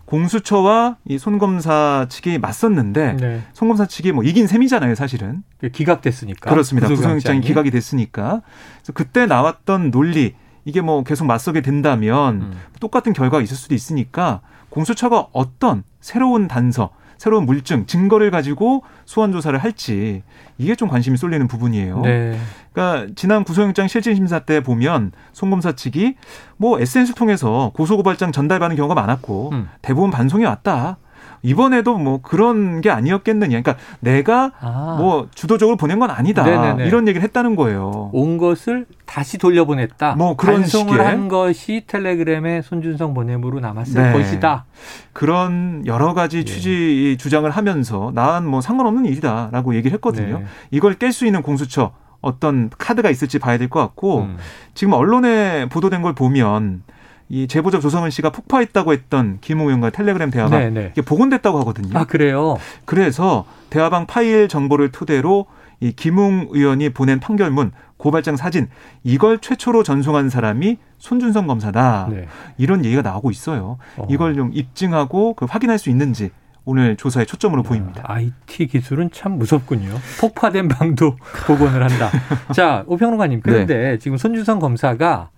공수처와 0.07 0.97
이 1.09 1.19
손검사 1.19 2.07
측이 2.09 2.39
맞섰는데 2.39 3.17
네. 3.19 3.43
손검사 3.53 3.87
측이 3.87 4.13
뭐 4.13 4.23
이긴 4.23 4.47
셈이잖아요, 4.47 4.95
사실은. 4.95 5.43
기각됐으니까. 5.73 6.51
그렇습니다. 6.51 6.89
구속영장이 6.89 7.41
기각이 7.41 7.71
됐으니까. 7.71 8.43
그래서 8.79 8.93
그때 8.93 9.27
나왔던 9.27 9.91
논리 9.91 10.35
이게 10.65 10.81
뭐 10.81 11.03
계속 11.05 11.27
맞서게 11.27 11.61
된다면 11.61 12.43
음. 12.43 12.53
똑같은 12.81 13.13
결과가 13.13 13.43
있을 13.43 13.57
수도 13.57 13.75
있으니까 13.75 14.41
공수처가 14.71 15.29
어떤 15.33 15.85
새로운 16.01 16.49
단서, 16.49 16.91
새로운 17.25 17.47
물증, 17.47 17.87
증거를 17.87 18.31
가지고 18.31 18.83
소환 19.07 19.33
조사를 19.33 19.59
할지 19.59 20.23
이게 20.59 20.75
좀 20.75 20.91
관심이 20.91 21.17
쏠리는 21.17 21.49
부분이에요. 21.49 22.03
네. 22.03 22.39
그러니까 22.71 23.11
지난 23.17 23.45
구속영장 23.45 23.89
실질 23.89 24.15
심사 24.15 24.41
때 24.41 24.63
보면 24.63 25.13
송 25.33 25.49
검사 25.49 25.73
측이 25.73 26.17
뭐 26.59 26.79
SNS를 26.79 27.15
통해서 27.15 27.73
고소고발장 27.77 28.31
전달받는 28.31 28.77
경우가 28.77 28.95
많았고 28.95 29.51
음. 29.55 29.69
대부분 29.81 30.11
반송이 30.11 30.45
왔다. 30.45 30.99
이번에도 31.45 31.99
뭐 31.99 32.21
그런 32.23 32.81
게 32.81 32.91
아니었겠느냐. 32.91 33.61
그러니까 33.61 33.77
내가 34.01 34.51
아. 34.61 34.97
뭐 34.99 35.29
주도적으로 35.35 35.77
보낸 35.77 35.99
건 35.99 36.11
아니다. 36.11 36.43
네네네. 36.43 36.87
이런 36.87 37.07
얘기를 37.07 37.23
했다는 37.23 37.55
거예요. 37.55 38.11
온 38.13 38.39
것을 38.39 38.87
다시 39.05 39.37
돌려보냈다. 39.39 40.15
뭐 40.17 40.35
그런 40.37 40.63
반송을. 40.63 41.07
한 41.07 41.29
것이 41.29 41.85
텔레그램에 41.87 42.63
손준성 42.63 43.13
보냄으로 43.15 43.61
남았을 43.61 44.03
네. 44.03 44.13
것이다. 44.13 44.65
그런 45.13 45.83
여러 45.87 46.15
가지 46.15 46.39
네. 46.39 46.45
취지 46.45 47.17
주장을 47.21 47.49
하면서 47.51 48.11
난 48.15 48.45
뭐 48.45 48.61
상관없는 48.61 49.05
일이다라고 49.07 49.75
얘기를 49.75 49.95
했거든요. 49.95 50.39
네. 50.39 50.45
이걸 50.71 50.95
깰 50.95 51.13
수 51.13 51.27
있는 51.27 51.43
공수처 51.43 51.93
어떤 52.21 52.71
카드가 52.79 53.11
있을지 53.11 53.39
봐야 53.39 53.59
될 53.59 53.69
것 53.69 53.81
같고 53.81 54.21
음. 54.23 54.37
지금 54.73 54.95
언론에 54.95 55.67
보도된 55.69 56.01
걸 56.01 56.15
보면 56.15 56.83
이 57.29 57.47
제보자 57.47 57.81
조성은 57.81 58.11
씨가 58.11 58.31
폭파했다고 58.31 58.93
했던 58.93 59.39
김웅 59.41 59.67
의원과 59.67 59.91
텔레그램 59.91 60.31
대화방 60.31 60.61
네네. 60.61 60.81
네. 60.81 60.89
이게 60.93 61.03
복원됐다고 61.03 61.59
하거든요. 61.61 61.99
아 61.99 62.05
그래요? 62.05 62.57
그래서 62.85 63.45
대화방 63.71 64.07
파일 64.07 64.49
정보를 64.49 64.93
토대로 64.93 65.47
이 65.81 65.93
김웅 65.93 66.49
의원이 66.51 66.91
보낸 66.91 67.21
판결문 67.21 67.73
고발장 67.97 68.37
사진 68.37 68.69
이걸 69.03 69.39
최초로 69.39 69.83
전송한 69.83 70.29
사람이 70.29 70.79
손준성 70.99 71.47
검사다. 71.47 72.09
네. 72.11 72.27
이런 72.59 72.85
얘기가 72.85 73.03
나오고 73.03 73.31
있어요. 73.31 73.79
어. 73.97 74.07
이걸 74.11 74.35
좀 74.35 74.51
입증하고 74.53 75.35
그 75.35 75.47
확인할 75.47 75.79
수 75.79 75.91
있는지 75.91 76.31
오늘 76.67 76.97
조사의 76.97 77.27
초점으로 77.27 77.61
야, 77.61 77.63
보입니다. 77.63 78.03
IT 78.07 78.69
기술은 78.69 79.11
참 79.13 79.39
무섭군요. 79.39 79.95
폭파된 80.21 80.69
방도 80.69 81.17
복원을 81.47 81.83
한다. 81.83 82.11
자, 82.55 82.85
오평론가님. 82.87 83.41
그런데 83.43 83.75
네. 83.75 83.99
지금 83.99 84.17
손준성 84.17 84.59
검사가 84.61 85.31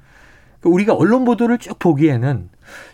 우리가 0.68 0.94
언론 0.94 1.24
보도를 1.24 1.59
쭉 1.59 1.79
보기에는 1.79 2.48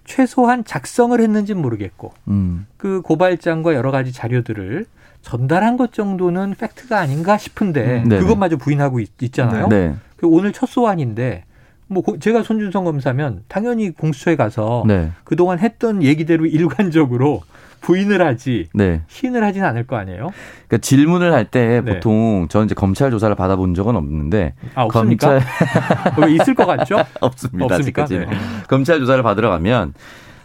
최소한 0.04 0.64
작성을 0.64 1.18
했는지는 1.18 1.60
모르겠고 1.60 2.12
음. 2.28 2.66
그 2.76 3.00
고발장과 3.02 3.74
여러 3.74 3.90
가지 3.90 4.12
자료들을 4.12 4.86
전달한 5.22 5.76
것 5.76 5.92
정도는 5.92 6.54
팩트가 6.58 6.98
아닌가 6.98 7.38
싶은데 7.38 8.02
음. 8.04 8.08
그것마저 8.08 8.56
부인하고 8.56 9.00
있, 9.00 9.32
잖아요 9.32 9.68
네. 9.68 9.94
그 10.16 10.26
오늘 10.26 10.52
첫 10.52 10.68
소환인데 10.68 11.44
뭐 11.86 12.02
제가 12.18 12.42
손준성 12.42 12.84
검사면 12.84 13.44
당연히 13.48 13.90
공수처에 13.90 14.36
가서 14.36 14.84
네. 14.86 15.10
그동안 15.24 15.58
했던 15.58 16.02
얘기대로 16.02 16.46
일관적으로 16.46 17.42
부인을 17.82 18.24
하지 18.24 18.68
네. 18.72 19.02
시인을 19.08 19.44
하진 19.44 19.64
않을 19.64 19.86
거 19.86 19.96
아니에요? 19.96 20.30
그러니까 20.68 20.78
질문을 20.78 21.32
할때 21.34 21.82
네. 21.84 21.94
보통 21.94 22.46
저는 22.48 22.66
이제 22.66 22.74
검찰 22.74 23.10
조사를 23.10 23.34
받아본 23.36 23.74
적은 23.74 23.96
없는데 23.96 24.54
아, 24.74 24.86
검찰 24.88 25.42
있을 26.30 26.54
것 26.54 26.64
같죠? 26.64 27.04
없습니다. 27.20 27.74
없습니까? 27.74 28.06
네. 28.06 28.26
검찰 28.68 28.98
조사를 29.00 29.22
받으러 29.22 29.50
가면 29.50 29.94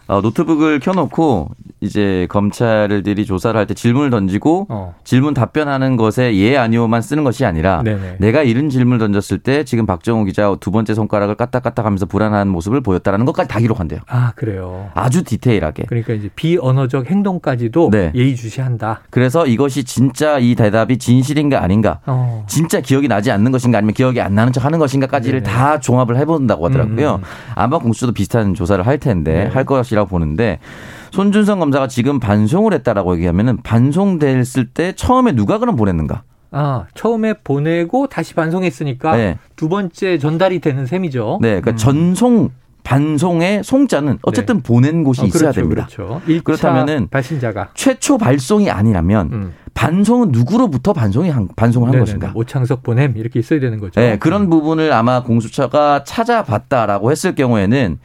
어, 0.08 0.20
노트북을 0.22 0.80
켜놓고 0.80 1.50
이제 1.80 2.26
검찰들이 2.30 3.24
조사를 3.24 3.56
할 3.58 3.66
때 3.68 3.74
질문을 3.74 4.08
던지고 4.10 4.66
어. 4.70 4.94
질문 5.04 5.34
답변하는 5.34 5.96
것에 5.96 6.34
예 6.36 6.56
아니오만 6.56 7.02
쓰는 7.02 7.22
것이 7.22 7.44
아니라 7.44 7.82
네네. 7.84 8.16
내가 8.18 8.42
이런 8.42 8.70
질문을 8.70 8.98
던졌을 8.98 9.38
때 9.38 9.62
지금 9.64 9.84
박정호 9.84 10.24
기자 10.24 10.56
두 10.58 10.70
번째 10.70 10.94
손가락을 10.94 11.34
까딱까딱하면서 11.34 12.06
불안한 12.06 12.48
모습을 12.48 12.80
보였다라는 12.80 13.26
것까지 13.26 13.48
다 13.48 13.60
기록한대요. 13.60 14.00
아 14.08 14.32
그래요. 14.34 14.90
아주 14.94 15.22
디테일하게. 15.22 15.84
그러니까 15.84 16.14
이제 16.14 16.30
비언어적 16.34 17.10
행동까지도 17.10 17.90
네. 17.92 18.10
예의주시한다. 18.14 19.02
그래서 19.10 19.46
이것이 19.46 19.84
진짜 19.84 20.38
이 20.38 20.54
대답이 20.54 20.96
진실인가 20.98 21.62
아닌가, 21.62 22.00
어. 22.06 22.44
진짜 22.48 22.80
기억이 22.80 23.06
나지 23.08 23.30
않는 23.30 23.52
것인가 23.52 23.78
아니면 23.78 23.92
기억이 23.92 24.20
안 24.20 24.34
나는 24.34 24.52
척하는 24.54 24.78
것인가까지를 24.78 25.42
네네. 25.42 25.54
다 25.54 25.78
종합을 25.78 26.16
해본다고 26.16 26.64
하더라고요. 26.66 27.16
음. 27.16 27.22
아마 27.54 27.78
공수도 27.78 28.12
비슷한 28.12 28.54
조사를 28.54 28.86
할 28.86 28.98
텐데 28.98 29.44
네. 29.44 29.46
할 29.50 29.64
것이 29.64 29.94
라고 29.98 30.08
보는데. 30.08 30.58
손준성 31.10 31.58
검사가 31.58 31.88
지금 31.88 32.20
반송을 32.20 32.74
했다라고 32.74 33.14
얘기하면은 33.16 33.62
반송됐을 33.62 34.66
때 34.66 34.92
처음에 34.92 35.32
누가 35.32 35.58
그럼 35.58 35.74
보냈는가? 35.76 36.22
아, 36.50 36.86
처음에 36.94 37.34
보내고 37.44 38.06
다시 38.06 38.34
반송했으니까 38.34 39.16
네. 39.16 39.38
두 39.56 39.68
번째 39.68 40.18
전달이 40.18 40.60
되는 40.60 40.86
셈이죠. 40.86 41.38
네, 41.42 41.60
그러니까 41.60 41.72
음. 41.72 41.76
전송 41.76 42.50
반송의 42.84 43.64
송자는 43.64 44.18
어쨌든 44.22 44.56
네. 44.56 44.62
보낸 44.62 45.04
곳이 45.04 45.20
어, 45.20 45.24
있어야 45.26 45.52
그렇죠, 45.52 45.60
됩니다. 45.60 45.88
그렇죠. 45.94 46.22
그렇다면은 46.42 47.08
발신자가 47.08 47.70
최초 47.74 48.16
발송이 48.16 48.70
아니라면 48.70 49.28
음. 49.30 49.54
반송은 49.74 50.32
누구로부터 50.32 50.94
반송이 50.94 51.28
한, 51.28 51.48
반송을 51.54 51.88
한 51.88 51.92
네네네. 51.92 52.04
것인가? 52.06 52.32
오창석 52.34 52.82
보냄 52.82 53.14
이렇게 53.16 53.40
있어야 53.40 53.60
되는 53.60 53.78
거죠. 53.78 54.00
네, 54.00 54.18
그런 54.18 54.44
음. 54.44 54.50
부분을 54.50 54.92
아마 54.92 55.22
공수처가 55.22 56.04
찾아봤다라고 56.04 57.10
했을 57.10 57.34
경우에는 57.34 57.98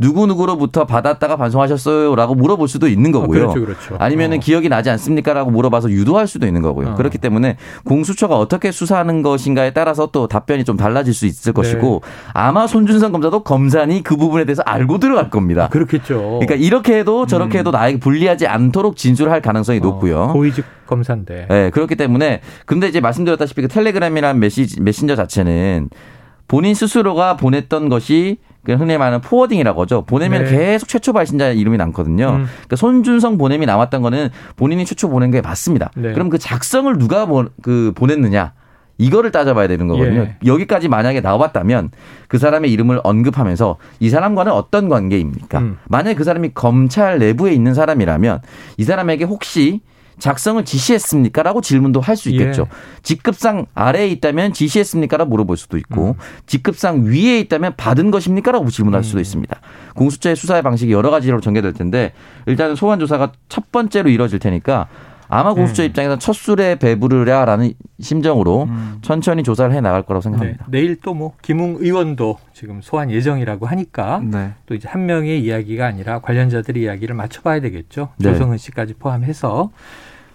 누구누구로부터 0.00 0.86
받았다가 0.86 1.36
반송하셨어요라고 1.36 2.34
물어볼 2.34 2.68
수도 2.68 2.88
있는 2.88 3.12
거고요. 3.12 3.50
아, 3.50 3.52
그렇죠, 3.52 3.66
그렇죠. 3.66 3.96
아니면은 3.98 4.38
어. 4.38 4.40
기억이 4.40 4.68
나지 4.68 4.90
않습니까라고 4.90 5.50
물어봐서 5.50 5.90
유도할 5.90 6.26
수도 6.26 6.46
있는 6.46 6.62
거고요. 6.62 6.88
어. 6.88 6.94
그렇기 6.94 7.18
때문에 7.18 7.56
공수처가 7.84 8.36
어떻게 8.36 8.72
수사하는 8.72 9.22
것인가에 9.22 9.72
따라서 9.72 10.08
또 10.10 10.26
답변이 10.26 10.64
좀 10.64 10.76
달라질 10.76 11.12
수 11.12 11.26
있을 11.26 11.52
것이고 11.52 12.00
네. 12.02 12.10
아마 12.32 12.66
손준성 12.66 13.12
검사도 13.12 13.44
검사니 13.44 14.02
그 14.02 14.16
부분에 14.16 14.44
대해서 14.44 14.62
알고 14.64 14.98
들어갈 14.98 15.28
겁니다. 15.30 15.64
아, 15.64 15.68
그렇겠죠. 15.68 16.40
그러니까 16.40 16.54
이렇게 16.54 16.98
해도 16.98 17.26
저렇게 17.26 17.58
음. 17.58 17.60
해도 17.60 17.70
나에게 17.70 18.00
불리하지 18.00 18.46
않도록 18.46 18.96
진술할 18.96 19.42
가능성이 19.42 19.78
어. 19.78 19.82
높고요. 19.82 20.28
고위직 20.32 20.64
검사인데. 20.86 21.46
네, 21.48 21.70
그렇기 21.70 21.94
때문에 21.96 22.40
근데 22.64 22.88
이제 22.88 23.00
말씀드렸다시피 23.00 23.62
그 23.62 23.68
텔레그램이라는 23.68 24.40
메시, 24.40 24.80
메신저 24.80 25.14
자체는 25.14 25.90
본인 26.50 26.74
스스로가 26.74 27.36
보냈던 27.36 27.88
것이 27.88 28.38
그 28.64 28.74
흔히 28.74 28.98
말하는 28.98 29.20
포워딩이라고 29.20 29.82
하죠. 29.82 30.02
보내면 30.02 30.46
네. 30.46 30.50
계속 30.50 30.88
최초 30.88 31.12
발신자 31.12 31.50
이름이 31.50 31.76
남거든요. 31.76 32.24
음. 32.26 32.46
그러니까 32.46 32.74
손준성 32.74 33.38
보냄이 33.38 33.66
나왔던 33.66 34.02
거는 34.02 34.30
본인이 34.56 34.84
최초 34.84 35.08
보낸 35.08 35.30
게 35.30 35.40
맞습니다. 35.40 35.92
네. 35.94 36.12
그럼 36.12 36.28
그 36.28 36.38
작성을 36.38 36.92
누가 36.98 37.26
보, 37.26 37.44
그 37.62 37.92
보냈느냐? 37.94 38.52
이거를 38.98 39.30
따져봐야 39.30 39.68
되는 39.68 39.86
거거든요. 39.86 40.22
예. 40.22 40.36
여기까지 40.44 40.88
만약에 40.88 41.20
나왔다면 41.20 41.92
그 42.26 42.36
사람의 42.36 42.72
이름을 42.72 43.00
언급하면서 43.04 43.76
이 44.00 44.10
사람과는 44.10 44.50
어떤 44.50 44.88
관계입니까? 44.88 45.58
음. 45.60 45.78
만약에 45.88 46.16
그 46.16 46.24
사람이 46.24 46.50
검찰 46.54 47.20
내부에 47.20 47.52
있는 47.52 47.74
사람이라면 47.74 48.40
이 48.76 48.82
사람에게 48.82 49.22
혹시 49.24 49.82
작성을 50.20 50.64
지시했습니까? 50.64 51.42
라고 51.42 51.60
질문도 51.60 52.00
할 52.00 52.16
수 52.16 52.28
있겠죠. 52.30 52.66
예. 52.70 53.00
직급상 53.02 53.66
아래에 53.74 54.08
있다면 54.08 54.52
지시했습니까? 54.52 55.16
라고 55.16 55.30
물어볼 55.30 55.56
수도 55.56 55.78
있고, 55.78 56.08
음. 56.10 56.14
직급상 56.46 57.04
위에 57.06 57.40
있다면 57.40 57.74
받은 57.76 58.10
것입니까? 58.10 58.52
라고 58.52 58.68
질문할 58.70 59.02
수도 59.02 59.18
음. 59.18 59.22
있습니다. 59.22 59.60
공수처의 59.94 60.36
수사의 60.36 60.62
방식이 60.62 60.92
여러 60.92 61.10
가지로 61.10 61.40
전개될 61.40 61.72
텐데, 61.72 62.12
일단은 62.46 62.76
소환 62.76 62.98
조사가 63.00 63.32
첫 63.48 63.72
번째로 63.72 64.10
이루어질 64.10 64.38
테니까, 64.38 64.88
아마 65.32 65.54
공수처 65.54 65.84
음. 65.84 65.86
입장에서 65.86 66.18
첫 66.18 66.32
술에 66.34 66.74
배부르랴라는 66.74 67.72
심정으로 68.00 68.64
음. 68.64 68.98
천천히 69.00 69.44
조사를 69.44 69.72
해 69.72 69.80
나갈 69.80 70.02
거라고 70.02 70.22
생각합니다. 70.22 70.64
네. 70.68 70.80
내일 70.80 70.96
또 70.96 71.14
뭐 71.14 71.34
김웅 71.40 71.76
의원도 71.78 72.38
지금 72.52 72.80
소환 72.82 73.12
예정이라고 73.12 73.64
하니까 73.66 74.20
네. 74.24 74.54
또 74.66 74.74
이제 74.74 74.88
한 74.88 75.06
명의 75.06 75.40
이야기가 75.40 75.86
아니라 75.86 76.18
관련자들의 76.18 76.82
이야기를 76.82 77.14
맞춰봐야 77.14 77.60
되겠죠. 77.60 78.08
네. 78.18 78.32
조성은 78.32 78.58
씨까지 78.58 78.94
포함해서 78.94 79.70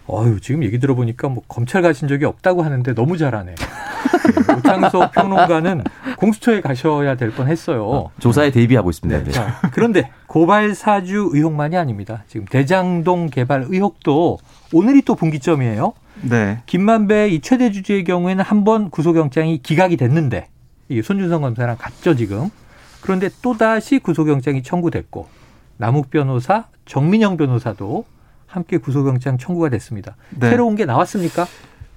어유 0.08 0.40
지금 0.40 0.64
얘기 0.64 0.80
들어보니까 0.80 1.30
뭐 1.30 1.44
검찰 1.48 1.82
가신 1.82 2.08
적이 2.08 2.26
없다고 2.26 2.64
하는데 2.64 2.94
너무 2.94 3.18
잘하네. 3.18 3.56
네, 3.56 4.54
오창석 4.58 5.12
평론가는 5.14 5.84
공수처에 6.18 6.62
가셔야 6.62 7.16
될 7.16 7.32
뻔했어요. 7.32 7.86
어, 7.88 8.12
조사에 8.20 8.52
대비하고 8.52 8.90
있습니다. 8.92 9.24
네. 9.24 9.32
자, 9.32 9.60
그런데 9.72 10.12
고발 10.28 10.76
사주 10.76 11.30
의혹만이 11.34 11.76
아닙니다. 11.76 12.24
지금 12.28 12.46
대장동 12.46 13.28
개발 13.30 13.66
의혹도 13.68 14.38
오늘이 14.74 15.02
또 15.02 15.16
분기점이에요. 15.16 15.94
네. 16.22 16.60
김만배 16.66 17.30
이 17.30 17.42
최대 17.42 17.72
주주의 17.72 18.04
경우에는 18.04 18.44
한 18.44 18.64
번 18.64 18.90
구속영장이 18.90 19.60
기각이 19.60 19.98
됐는데 19.98 20.48
이 20.90 21.02
손준성 21.02 21.42
검사랑 21.42 21.78
같죠 21.78 22.16
지금. 22.16 22.50
그런데 23.02 23.30
또 23.42 23.56
다시 23.58 24.00
구속영장이 24.00 24.64
청구됐고 24.64 25.28
남욱 25.78 26.10
변호사, 26.10 26.66
정민영 26.86 27.38
변호사도 27.38 28.06
함께 28.48 28.78
구속영장 28.78 29.38
청구가 29.38 29.70
됐습니다. 29.70 30.16
네. 30.30 30.50
새로운 30.50 30.76
게 30.76 30.86
나왔습니까? 30.86 31.46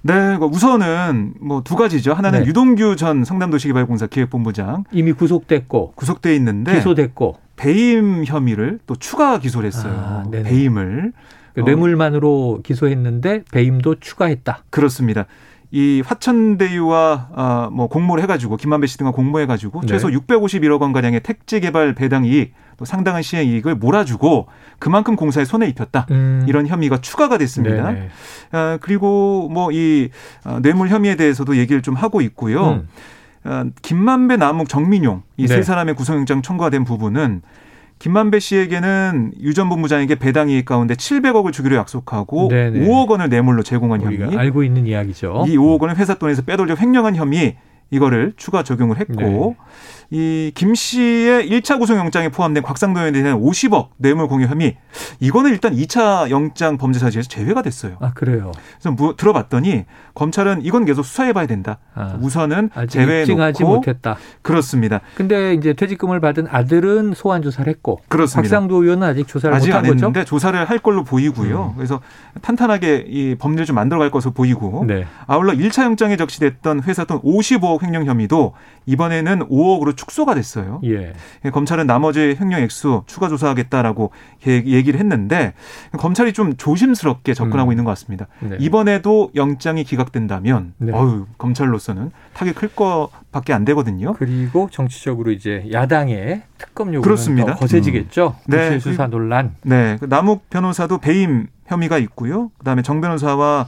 네, 0.01 0.37
뭐 0.37 0.47
우선은 0.47 1.33
뭐 1.41 1.61
두 1.61 1.75
가지죠. 1.75 2.13
하나는 2.13 2.41
네. 2.41 2.45
유동규 2.47 2.95
전 2.95 3.23
성남도시개발공사 3.25 4.07
기획본부장 4.07 4.85
이미 4.91 5.11
구속됐고 5.11 5.93
구속돼 5.95 6.35
있는데 6.37 6.75
기소됐고 6.75 7.37
배임 7.57 8.23
혐의를 8.25 8.79
또 8.87 8.95
추가 8.95 9.39
기소를 9.39 9.67
했어요. 9.67 9.93
아, 9.97 10.23
배임을 10.31 11.11
그 11.53 11.59
뇌물만으로 11.61 12.61
기소했는데 12.63 13.43
배임도 13.51 13.95
추가했다. 13.99 14.63
그렇습니다. 14.69 15.25
이 15.71 16.01
화천대유와 16.03 17.29
아, 17.35 17.69
뭐 17.71 17.87
공모를 17.87 18.23
해가지고 18.23 18.57
김만배 18.57 18.87
씨 18.87 18.97
등과 18.97 19.11
공모해가지고 19.11 19.81
네. 19.81 19.87
최소 19.87 20.07
651억 20.07 20.81
원 20.81 20.93
가량의 20.93 21.21
택지 21.21 21.59
개발 21.59 21.93
배당 21.93 22.25
이익 22.25 22.53
또 22.77 22.85
상당한 22.85 23.21
시행 23.21 23.47
이익을 23.47 23.75
몰아주고 23.75 24.47
그만큼 24.79 25.15
공사에 25.15 25.45
손에 25.45 25.67
입혔다 25.67 26.07
음. 26.09 26.45
이런 26.47 26.65
혐의가 26.65 27.01
추가가 27.01 27.37
됐습니다. 27.37 27.91
네 27.91 28.09
아, 28.51 28.79
그리고 28.81 29.47
뭐이 29.49 30.09
아, 30.43 30.59
뇌물 30.61 30.89
혐의에 30.89 31.15
대해서도 31.15 31.57
얘기를 31.57 31.81
좀 31.83 31.93
하고 31.93 32.21
있고요. 32.21 32.69
음. 32.69 32.87
아, 33.43 33.65
김만배, 33.81 34.37
남욱, 34.37 34.69
정민용 34.69 35.21
이세 35.37 35.57
네. 35.57 35.61
사람의 35.61 35.95
구속영장 35.95 36.41
청구가 36.41 36.71
된 36.71 36.83
부분은 36.83 37.41
김만배 37.99 38.39
씨에게는 38.39 39.33
유 39.41 39.53
전 39.53 39.67
본부장에게 39.69 40.15
배당 40.15 40.49
이익 40.49 40.65
가운데 40.65 40.93
700억을 40.95 41.51
주기로 41.51 41.75
약속하고 41.75 42.47
네네. 42.49 42.87
5억 42.87 43.09
원을 43.09 43.27
뇌물로 43.29 43.61
제공한 43.63 44.01
혐의. 44.01 44.37
알고 44.37 44.63
있는 44.63 44.87
이야기죠. 44.87 45.45
이 45.47 45.57
5억 45.57 45.81
원을 45.81 45.97
회사 45.97 46.13
돈에서 46.15 46.41
빼돌려 46.43 46.75
횡령한 46.75 47.15
혐의 47.15 47.57
이거를 47.91 48.33
추가 48.37 48.63
적용을 48.63 48.99
했고 48.99 49.15
네. 49.15 49.55
이김 50.11 50.73
씨의 50.73 51.49
1차 51.49 51.77
구속영장에 51.79 52.29
포함된 52.29 52.63
곽상도에 52.63 53.11
대한 53.11 53.39
50억 53.39 53.89
뇌물 53.97 54.27
공유 54.27 54.47
혐의 54.47 54.77
이거는 55.19 55.51
일단 55.51 55.75
2차 55.75 56.31
영장 56.31 56.77
범죄 56.77 56.99
사실에서 56.99 57.29
제외가 57.29 57.61
됐어요. 57.61 57.97
아 57.99 58.11
그래요. 58.13 58.51
그래서 58.79 58.91
뭐 58.91 59.15
들어봤더니 59.15 59.85
검찰은 60.15 60.61
이건 60.63 60.85
계속 60.85 61.03
수사해봐야 61.03 61.45
된다. 61.45 61.77
아, 61.93 62.17
우선은 62.19 62.71
제외해놓고 62.89 63.65
못했다. 63.65 64.17
그렇습니다. 64.41 65.01
근데 65.15 65.53
이제 65.53 65.73
퇴직금을 65.73 66.19
받은 66.19 66.47
아들은 66.49 67.13
소환 67.15 67.43
조사를 67.43 67.71
했고 67.71 67.99
그렇습니다. 68.07 68.41
곽상도 68.41 68.83
의원은 68.83 69.07
아직 69.07 69.27
조사를 69.27 69.55
아직 69.55 69.67
못한 69.69 69.85
안 69.85 69.91
했는데 69.91 70.25
조사를 70.25 70.65
할 70.65 70.79
걸로 70.79 71.03
보이고요. 71.03 71.73
음. 71.73 71.75
그래서 71.75 72.01
탄탄하게 72.41 73.05
이 73.07 73.35
법리를 73.35 73.65
좀 73.65 73.75
만들어갈 73.75 74.09
것으로 74.09 74.33
보이고 74.33 74.85
네. 74.87 75.05
아울러 75.27 75.53
1차 75.53 75.83
영장에 75.83 76.17
적시됐던 76.17 76.83
회사 76.83 77.05
돈 77.05 77.21
55억 77.21 77.78
3억 77.79 77.83
횡령 77.83 78.05
혐의도 78.05 78.53
이번에는 78.85 79.47
5억으로 79.49 79.95
축소가 79.95 80.35
됐어요. 80.35 80.81
예. 80.83 81.13
예. 81.45 81.49
검찰은 81.49 81.87
나머지 81.87 82.37
횡령 82.39 82.61
액수 82.61 83.03
추가 83.07 83.27
조사하겠다라고 83.29 84.11
얘기를 84.47 84.99
했는데 84.99 85.53
검찰이 85.97 86.33
좀 86.33 86.55
조심스럽게 86.57 87.33
접근하고 87.33 87.69
음. 87.69 87.73
있는 87.73 87.83
것 87.85 87.91
같습니다. 87.91 88.27
네. 88.39 88.57
이번에도 88.59 89.31
영장이 89.35 89.83
기각된다면 89.83 90.73
네. 90.77 90.91
어유 90.91 91.27
검찰로서는 91.37 92.11
타격이 92.33 92.57
클 92.57 92.69
거밖에 92.69 93.53
안 93.53 93.65
되거든요. 93.65 94.13
그리고 94.13 94.69
정치적으로 94.71 95.31
이제 95.31 95.67
야당의 95.71 96.43
특검 96.57 96.87
요구는 96.87 97.01
그렇습니다. 97.01 97.53
더 97.53 97.59
거세지겠죠. 97.59 98.35
음. 98.37 98.51
네. 98.51 98.79
수사 98.79 99.07
논란. 99.07 99.55
네. 99.63 99.97
그 99.99 100.05
남욱 100.05 100.49
변호사도 100.49 100.97
배임 100.97 101.47
혐의가 101.67 101.99
있고요. 101.99 102.49
그다음에 102.57 102.81
정 102.81 102.99
변호사와 102.99 103.67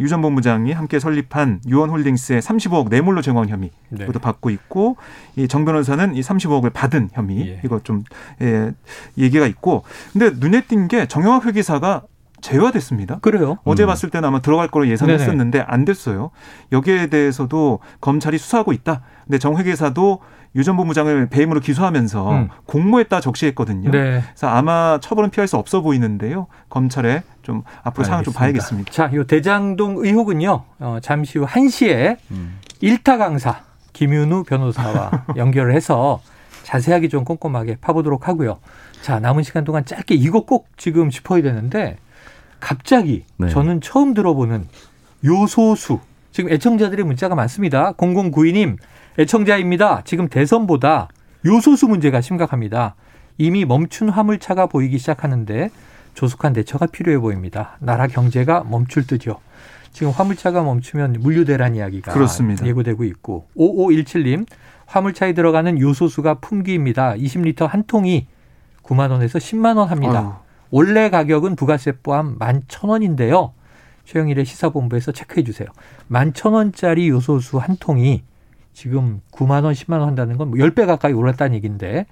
유전 0.00 0.20
본부장이 0.22 0.72
함께 0.72 0.98
설립한 0.98 1.60
유언홀딩스의 1.68 2.40
35억 2.42 2.88
뇌물로 2.88 3.22
제공한 3.22 3.48
혐의 3.48 3.70
네. 3.90 4.04
이것도 4.04 4.18
받고 4.18 4.50
있고 4.50 4.96
이 5.36 5.46
정 5.48 5.64
변호사는 5.64 6.14
이 6.14 6.20
35억을 6.20 6.72
받은 6.72 7.10
혐의 7.12 7.48
예. 7.48 7.60
이거 7.64 7.80
좀 7.82 8.02
예, 8.42 8.72
얘기가 9.16 9.46
있고 9.46 9.84
근데 10.12 10.30
눈에 10.30 10.62
띈 10.62 10.88
게 10.88 11.06
정영학 11.06 11.46
회계사가 11.46 12.02
제외됐습니다. 12.40 13.18
그래요? 13.20 13.58
어제 13.64 13.84
음. 13.84 13.86
봤을 13.88 14.10
때는 14.10 14.28
아마 14.28 14.40
들어갈 14.40 14.68
거로 14.68 14.86
예상했었는데. 14.88 15.64
안 15.66 15.84
됐어요. 15.84 16.30
여기에 16.70 17.06
대해서도 17.08 17.80
검찰이 18.00 18.38
수사하고 18.38 18.72
있다. 18.72 19.02
근데 19.24 19.38
정 19.38 19.56
회계사도 19.56 20.20
유전 20.56 20.76
본부장을 20.76 21.28
배임으로 21.28 21.60
기소하면서 21.60 22.30
음. 22.32 22.48
공모했다 22.64 23.20
적시했거든요. 23.20 23.90
네. 23.90 24.22
그래서 24.24 24.48
아마 24.48 24.98
처벌은 25.00 25.30
피할 25.30 25.46
수 25.46 25.56
없어 25.56 25.82
보이는데요. 25.82 26.46
검찰에 26.70 27.22
좀 27.42 27.62
앞으로 27.82 28.04
상황 28.04 28.24
좀 28.24 28.32
봐야겠습니다. 28.32 28.90
자, 28.90 29.10
이 29.12 29.24
대장동 29.26 29.98
의혹은요. 29.98 30.64
어, 30.80 30.98
잠시 31.02 31.38
후 31.38 31.46
1시에 31.46 32.16
음. 32.30 32.58
일타 32.80 33.18
강사 33.18 33.62
김윤우 33.92 34.44
변호사와 34.44 35.26
연결을 35.36 35.74
해서 35.74 36.20
자세하게 36.64 37.08
좀 37.08 37.24
꼼꼼하게 37.24 37.76
파보도록 37.80 38.26
하고요. 38.26 38.58
자, 39.02 39.20
남은 39.20 39.42
시간 39.42 39.64
동안 39.64 39.84
짧게 39.84 40.14
이거 40.14 40.40
꼭 40.44 40.68
지금 40.76 41.10
짚어야 41.10 41.42
되는데 41.42 41.98
갑자기 42.60 43.24
네. 43.36 43.48
저는 43.48 43.80
처음 43.80 44.14
들어보는 44.14 44.66
요소수. 45.24 46.00
지금 46.32 46.50
애청자들의 46.50 47.04
문자가 47.04 47.34
많습니다. 47.34 47.92
0092님 47.92 48.76
애청자입니다. 49.18 50.02
지금 50.04 50.28
대선보다 50.28 51.08
요소수 51.44 51.88
문제가 51.88 52.20
심각합니다. 52.20 52.94
이미 53.38 53.64
멈춘 53.64 54.08
화물차가 54.10 54.66
보이기 54.66 54.98
시작하는데 54.98 55.70
조속한 56.14 56.52
대처가 56.52 56.86
필요해 56.86 57.18
보입니다. 57.18 57.76
나라 57.80 58.06
경제가 58.06 58.64
멈출 58.64 59.06
듯요. 59.06 59.38
지금 59.92 60.12
화물차가 60.12 60.62
멈추면 60.62 61.16
물류 61.20 61.44
대란 61.44 61.74
이야기가 61.74 62.12
그렇습니다. 62.12 62.66
예고되고 62.66 63.04
있고 63.04 63.48
5517님 63.56 64.46
화물차에 64.86 65.32
들어가는 65.32 65.80
요소수가 65.80 66.34
품귀입니다. 66.40 67.14
20리터 67.14 67.66
한 67.66 67.84
통이 67.86 68.26
9만 68.82 69.10
원에서 69.10 69.38
10만 69.38 69.78
원 69.78 69.88
합니다. 69.88 70.20
아유. 70.20 70.32
원래 70.70 71.08
가격은 71.08 71.56
부가세 71.56 71.92
포함 72.02 72.38
11,000원인데요. 72.38 73.52
최영일의 74.04 74.44
시사본부에서 74.44 75.12
체크해 75.12 75.42
주세요. 75.44 75.68
11,000원짜리 76.10 77.08
요소수 77.08 77.58
한 77.58 77.76
통이 77.78 78.22
지금 78.76 79.22
9만 79.32 79.64
원, 79.64 79.72
10만 79.72 80.00
원 80.00 80.08
한다는 80.08 80.36
건 80.36 80.50
10배 80.52 80.84
뭐 80.84 80.86
가까이 80.86 81.14
올랐다는 81.14 81.54
얘기인데 81.56 82.04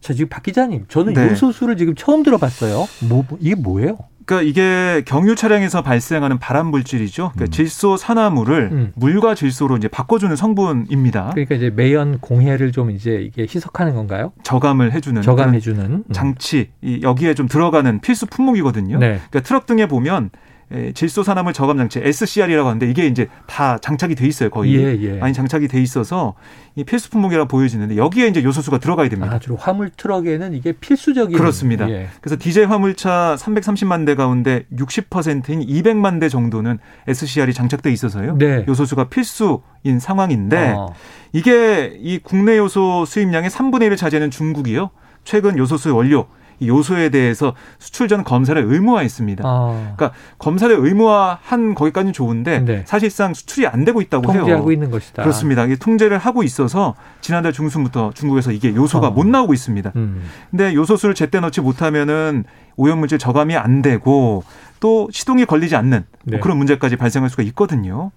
자, 0.00 0.14
지금 0.14 0.28
박 0.28 0.44
기자님, 0.44 0.84
저는 0.88 1.14
네. 1.14 1.30
요소수를 1.30 1.76
지금 1.76 1.96
처음 1.96 2.22
들어봤어요. 2.22 2.86
뭐, 3.08 3.24
이게 3.40 3.56
뭐예요? 3.56 3.98
그러니까 4.24 4.48
이게 4.48 5.02
경유 5.04 5.34
차량에서 5.34 5.82
발생하는 5.82 6.38
발암 6.38 6.68
물질이죠. 6.68 7.32
그러니까 7.34 7.44
음. 7.44 7.50
질소 7.50 7.96
산화물을 7.96 8.68
음. 8.70 8.92
물과 8.94 9.34
질소로 9.34 9.76
이제 9.78 9.88
바꿔주는 9.88 10.34
성분입니다. 10.36 11.30
그러니까 11.30 11.54
이제 11.56 11.70
매연 11.70 12.18
공해를 12.20 12.70
좀 12.70 12.90
이제 12.90 13.22
이게 13.22 13.42
희석하는 13.42 13.94
건가요? 13.94 14.32
저감을 14.44 14.92
해주는 14.92 15.22
저감해주는 15.22 15.84
음. 15.84 16.04
장치 16.12 16.70
여기에 17.02 17.34
좀 17.34 17.48
들어가는 17.48 18.00
필수 18.00 18.26
품목이거든요. 18.26 18.98
네. 18.98 19.20
그러니까 19.30 19.40
트럭 19.40 19.66
등에 19.66 19.86
보면 19.86 20.30
예, 20.34 20.55
질소 20.94 21.22
산화물 21.22 21.52
저감 21.52 21.76
장치 21.76 22.00
SCR이라고 22.02 22.68
하는데 22.68 22.90
이게 22.90 23.06
이제 23.06 23.28
다 23.46 23.78
장착이 23.78 24.16
돼 24.16 24.26
있어요 24.26 24.50
거의 24.50 24.74
예, 24.74 24.98
예. 25.00 25.12
많이 25.18 25.32
장착이 25.32 25.68
돼 25.68 25.80
있어서 25.80 26.34
이 26.74 26.82
필수 26.82 27.08
품목이라 27.10 27.44
보여지는데 27.44 27.96
여기에 27.96 28.26
이제 28.26 28.42
요소수가 28.42 28.78
들어가야 28.78 29.08
됩니다. 29.08 29.34
아, 29.34 29.38
주로 29.38 29.56
화물 29.56 29.90
트럭에는 29.90 30.54
이게 30.54 30.72
필수적인 30.72 31.38
그렇습니다. 31.38 31.88
예. 31.88 32.08
그래서 32.20 32.36
디젤 32.38 32.68
화물차 32.68 33.36
330만 33.38 34.04
대 34.04 34.16
가운데 34.16 34.64
60%인 34.74 35.60
200만 35.60 36.20
대 36.20 36.28
정도는 36.28 36.78
SCR이 37.06 37.54
장착돼 37.54 37.92
있어서요. 37.92 38.36
네. 38.36 38.64
요소수가 38.66 39.08
필수인 39.08 40.00
상황인데 40.00 40.74
어. 40.76 40.92
이게 41.32 41.96
이 42.00 42.18
국내 42.18 42.58
요소 42.58 43.04
수입량의 43.06 43.50
3분의 43.50 43.88
1을 43.88 43.96
차지하는 43.96 44.30
중국이요. 44.30 44.90
최근 45.24 45.58
요소수 45.58 45.94
원료 45.94 46.26
요소에 46.62 47.10
대해서 47.10 47.54
수출 47.78 48.08
전 48.08 48.24
검사를 48.24 48.60
의무화했습니다. 48.60 49.44
아. 49.46 49.94
그러니까 49.96 50.12
검사를 50.38 50.74
의무화한 50.74 51.74
거기까지는 51.74 52.12
좋은데 52.12 52.60
네. 52.60 52.84
사실상 52.86 53.34
수출이 53.34 53.66
안 53.66 53.84
되고 53.84 54.00
있다고 54.00 54.22
통제하고 54.22 54.46
해요. 54.48 54.56
통제하고 54.56 54.72
있는 54.72 54.90
것이다. 54.90 55.22
그렇습니다. 55.22 55.64
이게 55.64 55.76
통제를 55.76 56.18
하고 56.18 56.42
있어서 56.42 56.94
지난달 57.20 57.52
중순부터 57.52 58.12
중국에서 58.14 58.52
이게 58.52 58.74
요소가 58.74 59.08
어. 59.08 59.10
못 59.10 59.26
나오고 59.26 59.54
있습니다. 59.54 59.92
음. 59.96 60.22
근데 60.50 60.74
요소수를 60.74 61.14
제때 61.14 61.40
넣지 61.40 61.60
못하면은 61.60 62.44
오염물질 62.76 63.18
저감이 63.18 63.56
안 63.56 63.82
되고 63.82 64.44
또 64.80 65.08
시동이 65.10 65.46
걸리지 65.46 65.76
않는 65.76 66.04
뭐 66.24 66.36
네. 66.36 66.40
그런 66.40 66.58
문제까지 66.58 66.96
발생할 66.96 67.30
수가 67.30 67.42
있거든요. 67.44 68.10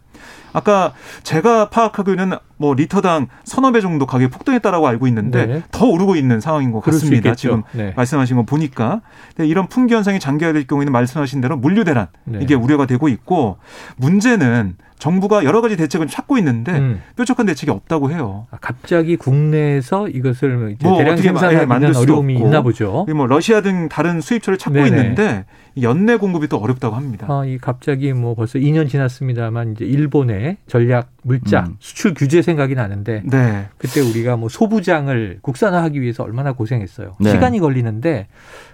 아까 0.51 0.93
제가 1.23 1.69
파악하기에는 1.69 2.37
뭐 2.59 2.73
리터당 2.73 3.27
서너 3.45 3.71
배 3.71 3.79
정도 3.79 4.05
가격이 4.05 4.31
폭등했다라고 4.31 4.85
알고 4.85 5.07
있는데 5.07 5.45
네. 5.45 5.63
더 5.71 5.85
오르고 5.85 6.17
있는 6.17 6.41
상황인 6.41 6.71
것 6.73 6.81
같습니다. 6.81 7.33
지금 7.33 7.63
네. 7.71 7.93
말씀하신 7.95 8.35
거 8.35 8.43
보니까 8.43 9.01
이런 9.37 9.67
풍기 9.67 9.93
현상이 9.93 10.19
장기화될 10.19 10.67
경우에는 10.67 10.91
말씀하신 10.91 11.39
대로 11.39 11.55
물류 11.55 11.85
대란 11.85 12.07
네. 12.25 12.39
이게 12.41 12.55
우려가 12.55 12.85
되고 12.85 13.07
있고 13.07 13.57
문제는 13.95 14.75
정부가 14.99 15.45
여러 15.45 15.61
가지 15.61 15.77
대책을 15.77 16.07
찾고 16.07 16.37
있는데 16.39 16.73
음. 16.73 17.01
뾰족한 17.15 17.45
대책이 17.45 17.71
없다고 17.71 18.11
해요. 18.11 18.47
아, 18.51 18.57
갑자기 18.59 19.15
국내에서 19.15 20.09
이것을 20.09 20.75
이제 20.75 20.85
뭐 20.85 20.97
대량 20.97 21.15
생산하는 21.15 21.95
어려움이 21.95 22.35
없고, 22.35 22.45
있나 22.45 22.61
보죠. 22.61 23.05
뭐 23.15 23.25
러시아 23.25 23.61
등 23.61 23.87
다른 23.87 24.19
수입처를 24.19 24.59
찾고 24.59 24.75
네네. 24.75 24.87
있는데 24.87 25.45
연내 25.81 26.17
공급이 26.17 26.49
또 26.49 26.57
어렵다고 26.57 26.97
합니다. 26.97 27.27
아, 27.29 27.45
이 27.45 27.57
갑자기 27.57 28.11
뭐 28.11 28.35
벌써 28.35 28.59
2년 28.59 28.89
지났습니다만 28.89 29.71
이제 29.71 29.85
일본의 29.85 30.57
전략 30.67 31.11
물자 31.23 31.65
음. 31.69 31.75
수출 31.79 32.13
규제 32.13 32.41
생각이 32.49 32.75
나는데 32.75 33.21
네. 33.25 33.67
그때 33.77 34.01
우리가 34.01 34.35
뭐 34.35 34.49
소부장을 34.49 35.39
국산화하기 35.41 36.01
위해서 36.01 36.23
얼마나 36.23 36.53
고생했어요. 36.53 37.15
네. 37.19 37.31
시간이 37.31 37.59
걸리는데 37.59 38.27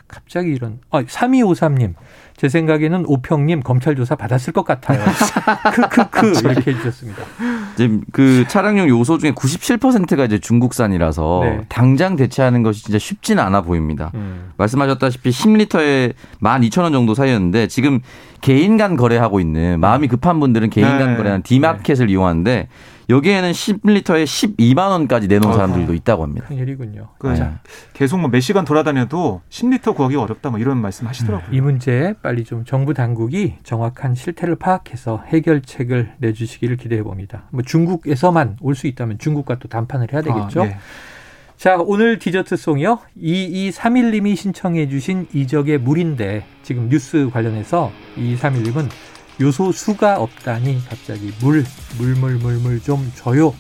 갑자기 0.08 0.52
이런 0.52 0.80
아 0.92 1.02
3253님 1.02 1.94
제 2.38 2.50
생각에는 2.50 3.06
오평님 3.08 3.62
검찰 3.62 3.96
조사 3.96 4.16
받았을 4.16 4.52
것 4.52 4.66
같아요. 4.66 5.00
크크크 5.72 6.34
이렇게 6.44 6.72
해주셨습니다. 6.72 7.24
지금 7.78 8.02
그 8.12 8.46
차량용 8.48 8.90
요소 8.90 9.18
중에 9.20 9.32
97%가 9.32 10.26
이제 10.26 10.38
중국산이라서 10.40 11.42
네. 11.44 11.62
당장 11.70 12.16
대체하는 12.18 12.62
것이 12.62 12.84
진짜 12.84 13.00
쉽지는 13.00 13.42
않아 13.44 13.62
보입니다. 13.62 14.12
음. 14.16 14.52
말씀하셨다시피 14.58 15.30
10리터에 15.30 16.14
12,000원 16.42 16.92
정도 16.92 17.16
사이였는데 17.16 17.68
지금 17.68 18.02
개인 18.42 18.78
간 18.78 18.98
거래하고 18.98 19.40
있는 19.40 19.80
마음이 19.80 20.08
급한 20.08 20.40
분들은 20.40 20.70
개인 20.70 20.88
간 20.88 21.12
네. 21.12 21.18
거래하는 21.18 21.42
디마켓을 21.42 22.08
네. 22.08 22.12
이용하는데 22.12 22.68
여기에는 23.10 23.52
10리터에 23.52 24.24
12만 24.24 24.89
원까지 24.89 25.28
내놓은 25.28 25.54
사람들도 25.54 25.94
있다고 25.94 26.24
합니다. 26.24 26.48
큰일이군요. 26.48 27.10
그 27.18 27.28
네. 27.28 27.52
계속 27.94 28.20
뭐 28.20 28.30
몇 28.30 28.39
시간 28.41 28.65
돌아다녀도 28.65 29.41
10리터 29.50 29.96
구하기 29.96 30.15
어렵다 30.15 30.50
뭐 30.50 30.60
이런 30.60 30.78
말씀 30.80 31.08
하시더라고요. 31.08 31.56
이 31.56 31.62
문제 31.62 32.13
빨리 32.22 32.44
좀 32.44 32.65
정부 32.65 32.94
당국이 32.94 33.56
정확한 33.63 34.15
실태를 34.15 34.56
파악해서 34.56 35.24
해결책을 35.28 36.13
내주시기를 36.18 36.78
기대해 36.78 37.02
봅니다. 37.04 37.44
뭐 37.52 37.62
중국에서만 37.63 38.58
올 38.62 38.76
수 38.76 38.88
있다면 38.88 39.20
중국과 39.20 39.58
또 39.60 39.70
담판을 39.70 40.12
해야 40.12 40.22
되겠죠. 40.22 40.63
아, 40.63 40.65
네. 40.65 40.78
자, 41.58 41.78
오늘 41.80 42.20
디저트송이요. 42.20 43.00
2231님이 43.18 44.36
신청해 44.36 44.89
주신 44.89 45.28
이적의 45.34 45.78
물인데 45.78 46.46
지금 46.63 46.89
뉴스 46.89 47.30
관련해서 47.32 47.91
2231님은 48.18 48.89
요소 49.39 49.71
수가 49.71 50.19
없다니 50.19 50.84
갑자기 50.89 51.34
물, 51.41 51.65
물, 51.98 52.15
물, 52.15 52.36
물, 52.36 52.54
물 52.56 52.80
좀 52.82 53.12
줘요 53.15 53.54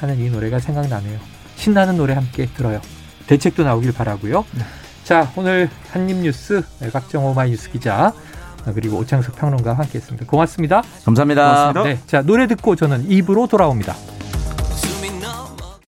하는 0.00 0.18
이 0.18 0.30
노래가 0.30 0.58
생각나네요. 0.58 1.18
신나는 1.56 1.96
노래 1.96 2.14
함께 2.14 2.46
들어요. 2.56 2.80
대책도 3.26 3.64
나오길 3.64 3.92
바라고요. 3.92 4.44
네. 4.52 4.62
자, 5.04 5.30
오늘 5.36 5.68
한입뉴스 5.90 6.62
박정호 6.92 7.34
마이뉴스 7.34 7.70
기자 7.70 8.12
그리고 8.74 8.98
오창석 8.98 9.36
평론가와 9.36 9.78
함께했습니다. 9.78 10.26
고맙습니다. 10.26 10.82
감사합니다. 11.04 11.72
고맙습니다. 11.72 11.82
네, 11.84 11.98
자 12.06 12.22
노래 12.22 12.46
듣고 12.46 12.76
저는 12.76 13.10
입으로 13.10 13.46
돌아옵니다. 13.46 13.94